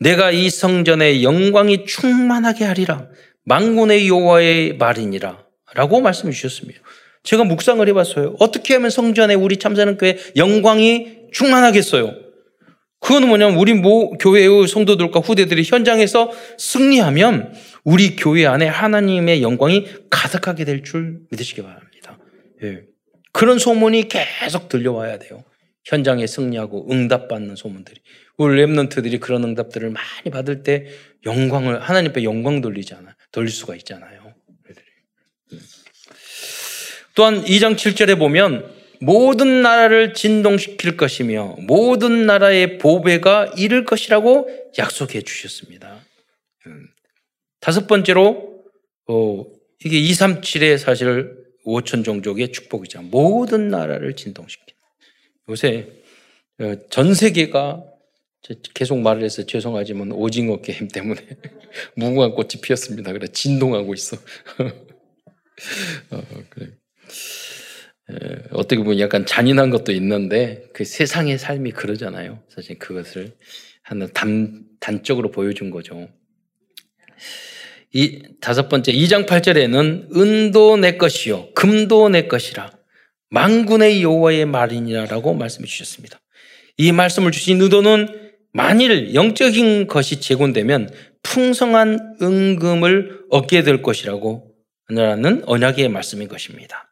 내가 0.00 0.30
이 0.30 0.50
성전의 0.50 1.22
영광이 1.22 1.86
충만하게 1.86 2.64
하리라 2.64 3.08
만군의 3.44 4.08
여호와의 4.08 4.76
말이니라 4.76 5.44
라고 5.74 6.00
말씀해 6.00 6.32
주셨습니다. 6.32 6.80
제가 7.22 7.44
묵상을 7.44 7.86
해봤어요. 7.88 8.36
어떻게 8.38 8.74
하면 8.74 8.90
성전에 8.90 9.34
우리 9.34 9.58
참사는 9.58 9.96
교회 9.98 10.18
영광이 10.36 11.30
충만하겠어요? 11.32 12.14
그건 13.00 13.28
뭐냐면 13.28 13.56
우리 13.56 13.72
모 13.72 14.10
교회의 14.10 14.68
성도들과 14.68 15.20
후대들이 15.20 15.62
현장에서 15.64 16.30
승리하면 16.58 17.54
우리 17.84 18.14
교회 18.16 18.46
안에 18.46 18.66
하나님의 18.66 19.42
영광이 19.42 19.86
가득하게 20.10 20.64
될 20.64 20.82
줄 20.82 21.20
믿으시기 21.30 21.62
바랍니다. 21.62 22.18
예. 22.62 22.82
그런 23.32 23.58
소문이 23.58 24.08
계속 24.08 24.68
들려와야 24.68 25.18
돼요. 25.18 25.44
현장에 25.84 26.26
승리하고 26.26 26.88
응답받는 26.90 27.56
소문들이. 27.56 28.00
우리 28.36 28.62
랩런트들이 28.62 29.18
그런 29.20 29.44
응답들을 29.44 29.90
많이 29.90 30.30
받을 30.30 30.62
때 30.62 30.86
영광을, 31.24 31.80
하나님 31.80 32.10
앞에 32.10 32.22
영광 32.22 32.60
돌리잖아. 32.60 33.16
돌릴 33.32 33.50
수가 33.50 33.76
있잖아요. 33.76 34.29
또한 37.20 37.44
2장 37.44 37.76
7절에 37.76 38.18
보면 38.18 38.74
모든 38.98 39.60
나라를 39.60 40.14
진동시킬 40.14 40.96
것이며 40.96 41.54
모든 41.58 42.24
나라의 42.24 42.78
보배가 42.78 43.56
이를 43.58 43.84
것이라고 43.84 44.48
약속해 44.78 45.20
주셨습니다. 45.20 46.00
음. 46.66 46.88
다섯 47.60 47.86
번째로 47.86 48.64
어, 49.06 49.44
이게 49.84 50.00
237의 50.00 50.78
사실 50.78 51.36
5천 51.66 52.06
종족의 52.06 52.52
축복이죠. 52.52 53.02
모든 53.02 53.68
나라를 53.68 54.16
진동시키는. 54.16 54.72
요새 55.50 55.88
어, 56.58 56.74
전 56.88 57.12
세계가 57.12 57.84
계속 58.72 58.98
말을 58.98 59.24
해서 59.24 59.44
죄송하지만 59.44 60.12
오징어 60.12 60.62
게임 60.62 60.88
때문에 60.88 61.20
무궁화 61.96 62.30
꽃이 62.30 62.62
피었습니다. 62.62 63.12
그래 63.12 63.26
진동하고 63.26 63.92
있어. 63.92 64.16
어, 66.12 66.22
그래. 66.48 66.79
어떻게 68.52 68.82
보면 68.82 68.98
약간 68.98 69.24
잔인한 69.24 69.70
것도 69.70 69.92
있는데 69.92 70.64
그 70.72 70.84
세상의 70.84 71.38
삶이 71.38 71.72
그러잖아요. 71.72 72.42
사실 72.48 72.78
그것을 72.78 73.32
하나 73.82 74.06
단, 74.08 74.64
단적으로 74.80 75.30
보여준 75.30 75.70
거죠. 75.70 76.08
이 77.92 78.22
다섯 78.40 78.68
번째 78.68 78.92
2장 78.92 79.26
8절에는 79.26 80.16
은도 80.16 80.76
내 80.76 80.96
것이요 80.96 81.52
금도 81.54 82.08
내 82.08 82.28
것이라 82.28 82.70
만군의 83.30 84.02
여호와의 84.02 84.46
말이니라라고 84.46 85.34
말씀해 85.34 85.66
주셨습니다. 85.66 86.20
이 86.76 86.92
말씀을 86.92 87.32
주신 87.32 87.60
의도는 87.60 88.30
만일 88.52 89.14
영적인 89.14 89.86
것이 89.86 90.20
제공되면 90.20 90.90
풍성한 91.22 92.16
은금을 92.22 93.24
얻게 93.30 93.62
될 93.62 93.82
것이라고 93.82 94.54
라는 94.88 95.42
언약의 95.46 95.88
말씀인 95.88 96.28
것입니다. 96.28 96.89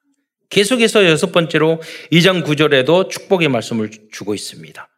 계속해서 0.51 1.05
여섯 1.07 1.33
번째로 1.33 1.81
2장 2.11 2.45
9절에도 2.45 3.11
축복의 3.11 3.49
말씀을 3.49 3.91
주고 4.11 4.35
있습니다. 4.35 4.89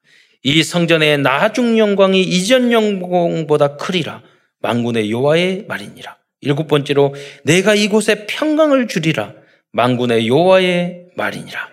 이 0.43 0.63
성전의 0.63 1.19
나중 1.19 1.79
영광이 1.79 2.23
이전 2.23 2.73
영광보다 2.73 3.77
크리라 3.77 4.23
만군의 4.61 5.11
여호와의 5.11 5.67
말이니라. 5.69 6.17
일곱 6.43 6.69
번째로 6.69 7.15
내가 7.45 7.75
이곳에 7.75 8.27
평강을 8.27 8.89
주리라 8.89 9.35
만군의 9.73 10.29
여호와의 10.29 11.09
말이니라. 11.17 11.69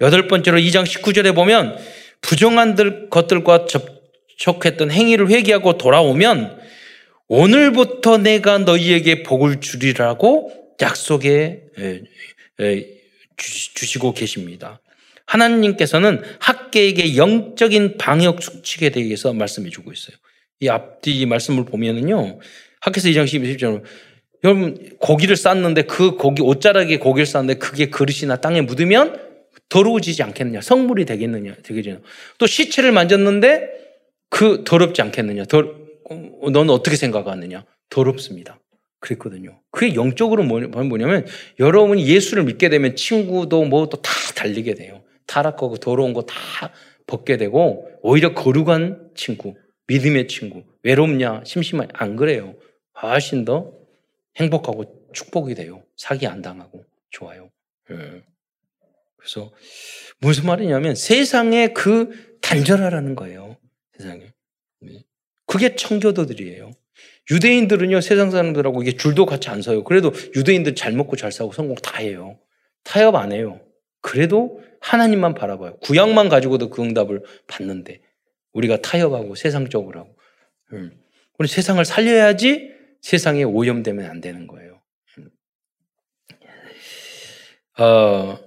여덟 0.00 0.28
번째로 0.28 0.58
2장 0.58 0.84
19절에 0.84 1.34
보면 1.34 1.78
부정한 2.20 3.08
것들과 3.10 3.66
접촉했던 3.66 4.90
행위를 4.90 5.28
회개하고 5.30 5.78
돌아오면 5.78 6.58
오늘부터 7.28 8.18
내가 8.18 8.58
너희에게 8.58 9.22
복을 9.22 9.60
주리라고 9.60 10.52
약속에 10.80 11.62
주시고 13.36 14.12
계십니다. 14.14 14.80
하나님께서는 15.26 16.22
학계에게 16.40 17.16
영적인 17.16 17.98
방역 17.98 18.42
수칙에 18.42 18.90
대해서 18.90 19.32
말씀해 19.32 19.70
주고 19.70 19.92
있어요. 19.92 20.16
이 20.60 20.68
앞뒤 20.68 21.24
말씀을 21.26 21.64
보면은요. 21.64 22.40
학계서 22.80 23.08
2장 23.08 23.24
12절 23.24 23.82
여러분 24.44 24.96
고기를 24.98 25.36
쌌는데 25.36 25.82
그 25.82 26.12
고기 26.12 26.42
옷자락에 26.42 26.98
고기를 26.98 27.26
쌌는데 27.26 27.54
그게 27.54 27.90
그릇이나 27.90 28.36
땅에 28.36 28.60
묻으면 28.60 29.20
더러워지지 29.68 30.22
않겠느냐? 30.22 30.60
성물이 30.60 31.04
되겠느냐? 31.04 31.56
되겠죠. 31.62 32.00
또 32.38 32.46
시체를 32.46 32.92
만졌는데 32.92 33.68
그 34.30 34.64
더럽지 34.64 35.02
않겠느냐? 35.02 35.44
더, 35.44 35.58
어, 36.08 36.50
너는 36.50 36.70
어떻게 36.70 36.96
생각하느냐? 36.96 37.64
더럽습니다. 37.90 38.58
그랬거든요. 39.00 39.60
그게 39.70 39.94
영적으로 39.94 40.42
뭐냐면 40.42 41.26
여러분이 41.58 42.06
예수를 42.06 42.44
믿게 42.44 42.68
되면 42.68 42.96
친구도 42.96 43.64
뭐도 43.64 44.02
다 44.02 44.12
달리게 44.34 44.74
돼요. 44.74 45.02
타락하고 45.26 45.76
더러운 45.76 46.12
거 46.14 46.22
다 46.22 46.72
벗게 47.06 47.36
되고 47.36 47.88
오히려 48.02 48.34
거룩한 48.34 49.10
친구, 49.14 49.54
믿음의 49.86 50.28
친구, 50.28 50.64
외롭냐, 50.82 51.42
심심하냐 51.44 51.90
안 51.94 52.16
그래요. 52.16 52.54
훨씬 53.00 53.44
더 53.44 53.72
행복하고 54.36 55.10
축복이 55.12 55.54
돼요. 55.54 55.82
사기 55.96 56.26
안 56.26 56.42
당하고 56.42 56.84
좋아요. 57.10 57.50
예. 57.90 58.22
그래서 59.16 59.52
무슨 60.20 60.46
말이냐면 60.46 60.94
세상에 60.94 61.68
그 61.68 62.38
단절하라는 62.42 63.14
거예요. 63.14 63.56
세상에. 63.96 64.32
네. 64.80 65.04
그게 65.46 65.74
청교도들이에요. 65.74 66.70
유대인들은요, 67.30 68.00
세상 68.00 68.30
사람들하고 68.30 68.82
이게 68.82 68.92
줄도 68.92 69.26
같이 69.26 69.50
안 69.50 69.62
서요. 69.62 69.84
그래도 69.84 70.12
유대인들 70.34 70.74
잘 70.74 70.92
먹고 70.92 71.16
잘 71.16 71.30
사고 71.32 71.52
성공 71.52 71.76
다 71.76 71.98
해요. 71.98 72.38
타협 72.84 73.14
안 73.16 73.32
해요. 73.32 73.60
그래도 74.00 74.62
하나님만 74.80 75.34
바라봐요. 75.34 75.78
구약만 75.78 76.28
가지고도 76.28 76.70
그 76.70 76.82
응답을 76.82 77.22
받는데 77.46 78.00
우리가 78.52 78.80
타협하고 78.80 79.34
세상적으로 79.34 80.00
하고. 80.00 80.16
음. 80.72 80.92
우리 81.38 81.48
세상을 81.48 81.84
살려야지 81.84 82.72
세상에 83.02 83.42
오염되면 83.44 84.10
안 84.10 84.20
되는 84.20 84.46
거예요. 84.46 84.80
음. 85.18 85.30
어, 87.82 88.38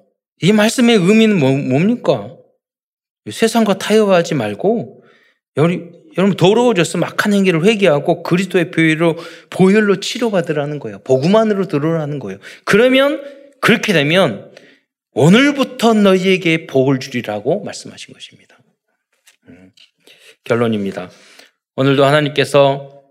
이 0.42 0.52
말씀의 0.52 0.96
의미는 0.96 1.38
뭐, 1.38 1.52
뭡니까? 1.56 2.36
세상과 3.30 3.78
타협하지 3.78 4.34
말고 4.36 5.04
여러분 6.18 6.36
더러워져서 6.36 6.98
막한 6.98 7.34
행위를 7.34 7.64
회개하고 7.66 8.24
그리스도의 8.24 8.72
보혈로 8.72 9.18
보혈로 9.50 10.00
치료받으라는 10.00 10.80
거예요. 10.80 11.00
복음만으로 11.00 11.68
들어라는 11.68 12.20
거예요. 12.20 12.40
그러면 12.66 13.22
그렇게 13.60 13.94
되면 13.94 14.52
오늘부터 15.14 15.94
너희에게 15.94 16.68
복을 16.68 17.00
주리라고 17.00 17.64
말씀하신 17.64 18.14
것입니다. 18.14 18.58
음, 19.50 19.72
결론입니다. 20.44 21.10
오늘도 21.76 22.06
하나님께서 22.06 23.02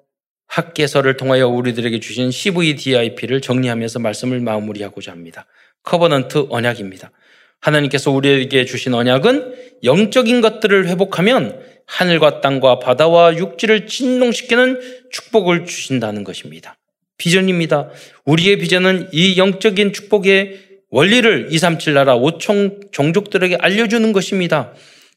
학개서를 0.46 1.16
통하여 1.16 1.46
우리들에게 1.46 2.00
주신 2.00 2.30
CVDIP를 2.30 3.40
정리하면서 3.40 4.00
말씀을 4.00 4.40
마무리하고자 4.40 5.12
합니다. 5.12 5.46
Covenant 5.84 6.46
언약입니다. 6.50 7.12
하나님께서 7.60 8.10
우리에게 8.10 8.64
주신 8.64 8.94
언약은 8.94 9.54
영적인 9.84 10.40
것들을 10.40 10.88
회복하면 10.88 11.60
하늘과 11.86 12.40
땅과 12.40 12.78
바다와 12.78 13.36
육지를 13.36 13.86
진동시키는 13.86 15.08
축복을 15.10 15.66
주신다는 15.66 16.24
것입니다. 16.24 16.78
비전입니다. 17.18 17.90
우리의 18.24 18.58
비전은 18.58 19.08
이 19.12 19.36
영적인 19.36 19.92
축복의 19.92 20.68
원리를 20.90 21.48
237 21.50 21.94
나라 21.94 22.16
5총 22.16 22.92
종족들에게 22.92 23.56
알려주는 23.60 24.12
것입니다. 24.12 24.72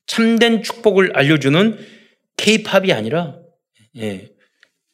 참된 0.05 0.61
축복을 0.63 1.15
알려주는 1.15 1.79
K-팝이 2.37 2.91
아니라 2.91 3.37
예, 3.97 4.29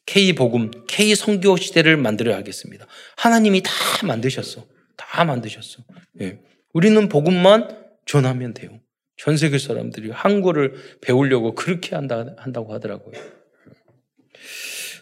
K-복음, 0.06 0.70
K-성교 0.86 1.56
시대를 1.56 1.96
만들어야 1.96 2.36
하겠습니다. 2.36 2.86
하나님이 3.16 3.62
다 3.62 3.70
만드셨어. 4.04 4.66
다 4.96 5.24
만드셨어. 5.24 5.82
예. 6.20 6.38
우리는 6.72 7.08
복음만 7.08 7.68
전하면 8.06 8.54
돼요. 8.54 8.80
전 9.16 9.36
세계 9.36 9.58
사람들이 9.58 10.10
한국어를 10.10 10.74
배우려고 11.00 11.54
그렇게 11.54 11.94
한다, 11.94 12.26
한다고 12.38 12.72
하더라고요. 12.72 13.20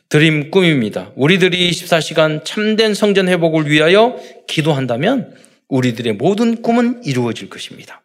드림 0.09 0.51
꿈입니다. 0.51 1.13
우리들이 1.17 1.71
24시간 1.71 2.45
참된 2.45 2.95
성전 2.95 3.29
회복을 3.29 3.71
위하여 3.71 4.19
기도한다면 4.47 5.35
우리들의 5.69 6.15
모든 6.15 6.63
꿈은 6.63 7.05
이루어질 7.05 7.51
것입니다. 7.51 8.03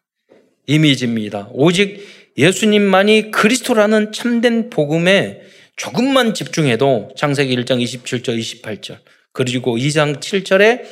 이미지입니다. 0.68 1.49
오직 1.53 2.05
예수님만이 2.38 3.32
그리스도라는 3.32 4.11
참된 4.11 4.70
복음에 4.70 5.41
조금만 5.76 6.34
집중해도 6.34 7.11
창세기 7.16 7.55
1장 7.57 7.82
27절 7.82 8.39
28절 8.39 8.97
그리고 9.32 9.78
2장 9.78 10.20
7절에 10.20 10.84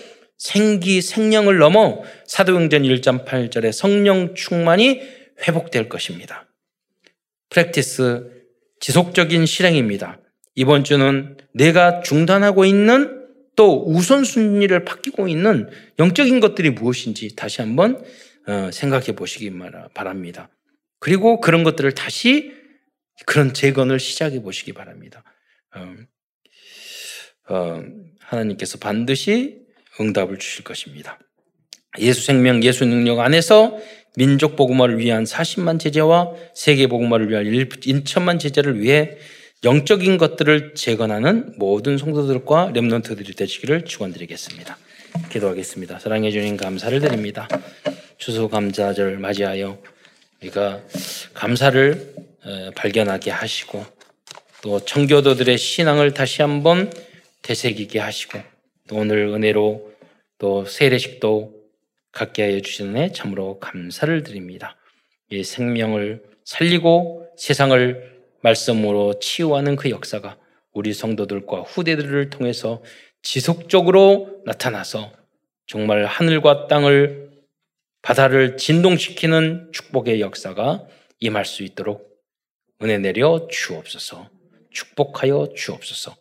생기 0.42 1.04
생명을 1.04 1.60
넘어 1.60 2.02
사도행전 2.26 2.82
1장 2.82 3.26
8절에 3.26 3.72
성령 3.72 4.34
충만이 4.34 5.00
회복될 5.48 5.88
것입니다. 5.88 6.48
프랙티스 7.50 8.48
지속적인 8.80 9.46
실행입니다. 9.46 10.20
이번 10.56 10.84
주는 10.84 11.38
내가 11.54 12.02
중단하고 12.02 12.66
있는 12.66 13.28
또 13.56 13.86
우선순위를 13.86 14.84
바뀌고 14.84 15.28
있는 15.28 15.70
영적인 16.00 16.40
것들이 16.40 16.72
무엇인지 16.72 17.36
다시 17.36 17.62
한번 17.62 18.04
어, 18.48 18.72
생각해 18.74 19.12
보시기 19.12 19.52
바랍니다. 19.94 20.50
그리고 21.00 21.40
그런 21.40 21.64
것들을 21.64 21.92
다시 21.92 22.52
그런 23.28 23.54
재건을 23.54 24.00
시작해 24.00 24.42
보시기 24.42 24.74
바랍니다. 24.74 25.24
어, 25.76 27.54
어, 27.54 27.84
하나님께서 28.22 28.80
반드시 28.80 29.62
응답을 30.00 30.38
주실 30.38 30.64
것입니다. 30.64 31.20
예수 32.00 32.24
생명, 32.24 32.64
예수 32.64 32.86
능력 32.86 33.20
안에서 33.20 33.78
민족 34.16 34.56
복음화를 34.56 35.00
위한 35.00 35.24
40만 35.24 35.80
제자와 35.80 36.32
세계 36.54 36.88
복음화를 36.88 37.30
위한 37.30 37.46
1천만 37.46 38.40
제자를 38.40 38.80
위해 38.82 39.18
영적인 39.64 40.18
것들을 40.18 40.74
재건하는 40.76 41.54
모든 41.58 41.98
성도들과 41.98 42.72
렘넌트들이 42.74 43.34
되시기를 43.34 43.86
축원드리겠습니다. 43.86 44.78
기도하겠습니다. 45.30 46.00
사랑해 46.00 46.32
주님 46.32 46.58
감사를 46.58 47.00
드립니다. 47.00 47.48
추수감사절 48.18 49.18
맞이하여 49.18 49.78
우리가 50.42 50.82
감사를 51.34 52.16
발견하게 52.76 53.32
하시고 53.32 53.86
또 54.62 54.80
청교도들의 54.84 55.58
신앙을 55.58 56.14
다시 56.14 56.42
한번 56.42 56.92
되새기게 57.42 58.00
하시고 58.00 58.40
또 58.92 58.98
오늘 58.98 59.28
은혜로 59.28 59.90
또 60.38 60.66
세례식도 60.66 61.56
갖게 62.12 62.44
하여 62.44 62.60
주시는 62.60 63.14
참으로 63.14 63.58
감사를 63.60 64.22
드립니다. 64.24 64.76
이 65.30 65.46
생명을 65.46 66.22
살리고 66.44 67.26
세상을 67.38 68.20
말씀으로 68.42 69.18
치유하는 69.20 69.78
그 69.78 69.90
역사가 69.90 70.38
우리 70.74 70.94
성도들과 70.94 71.62
후대들을 71.62 72.32
통해서 72.32 72.84
지속적으로 73.22 74.42
나타나서 74.46 75.14
정말 75.68 76.06
하늘과 76.06 76.68
땅을 76.68 77.32
바다를 78.02 78.58
진동시키는 78.58 79.72
축복의 79.72 80.20
역사가 80.20 80.86
임할 81.22 81.46
수 81.46 81.64
있도록 81.64 82.10
은혜 82.84 82.98
내려 82.98 83.48
주옵소서. 83.50 84.30
축복하여 84.70 85.54
주옵소서. 85.56 86.21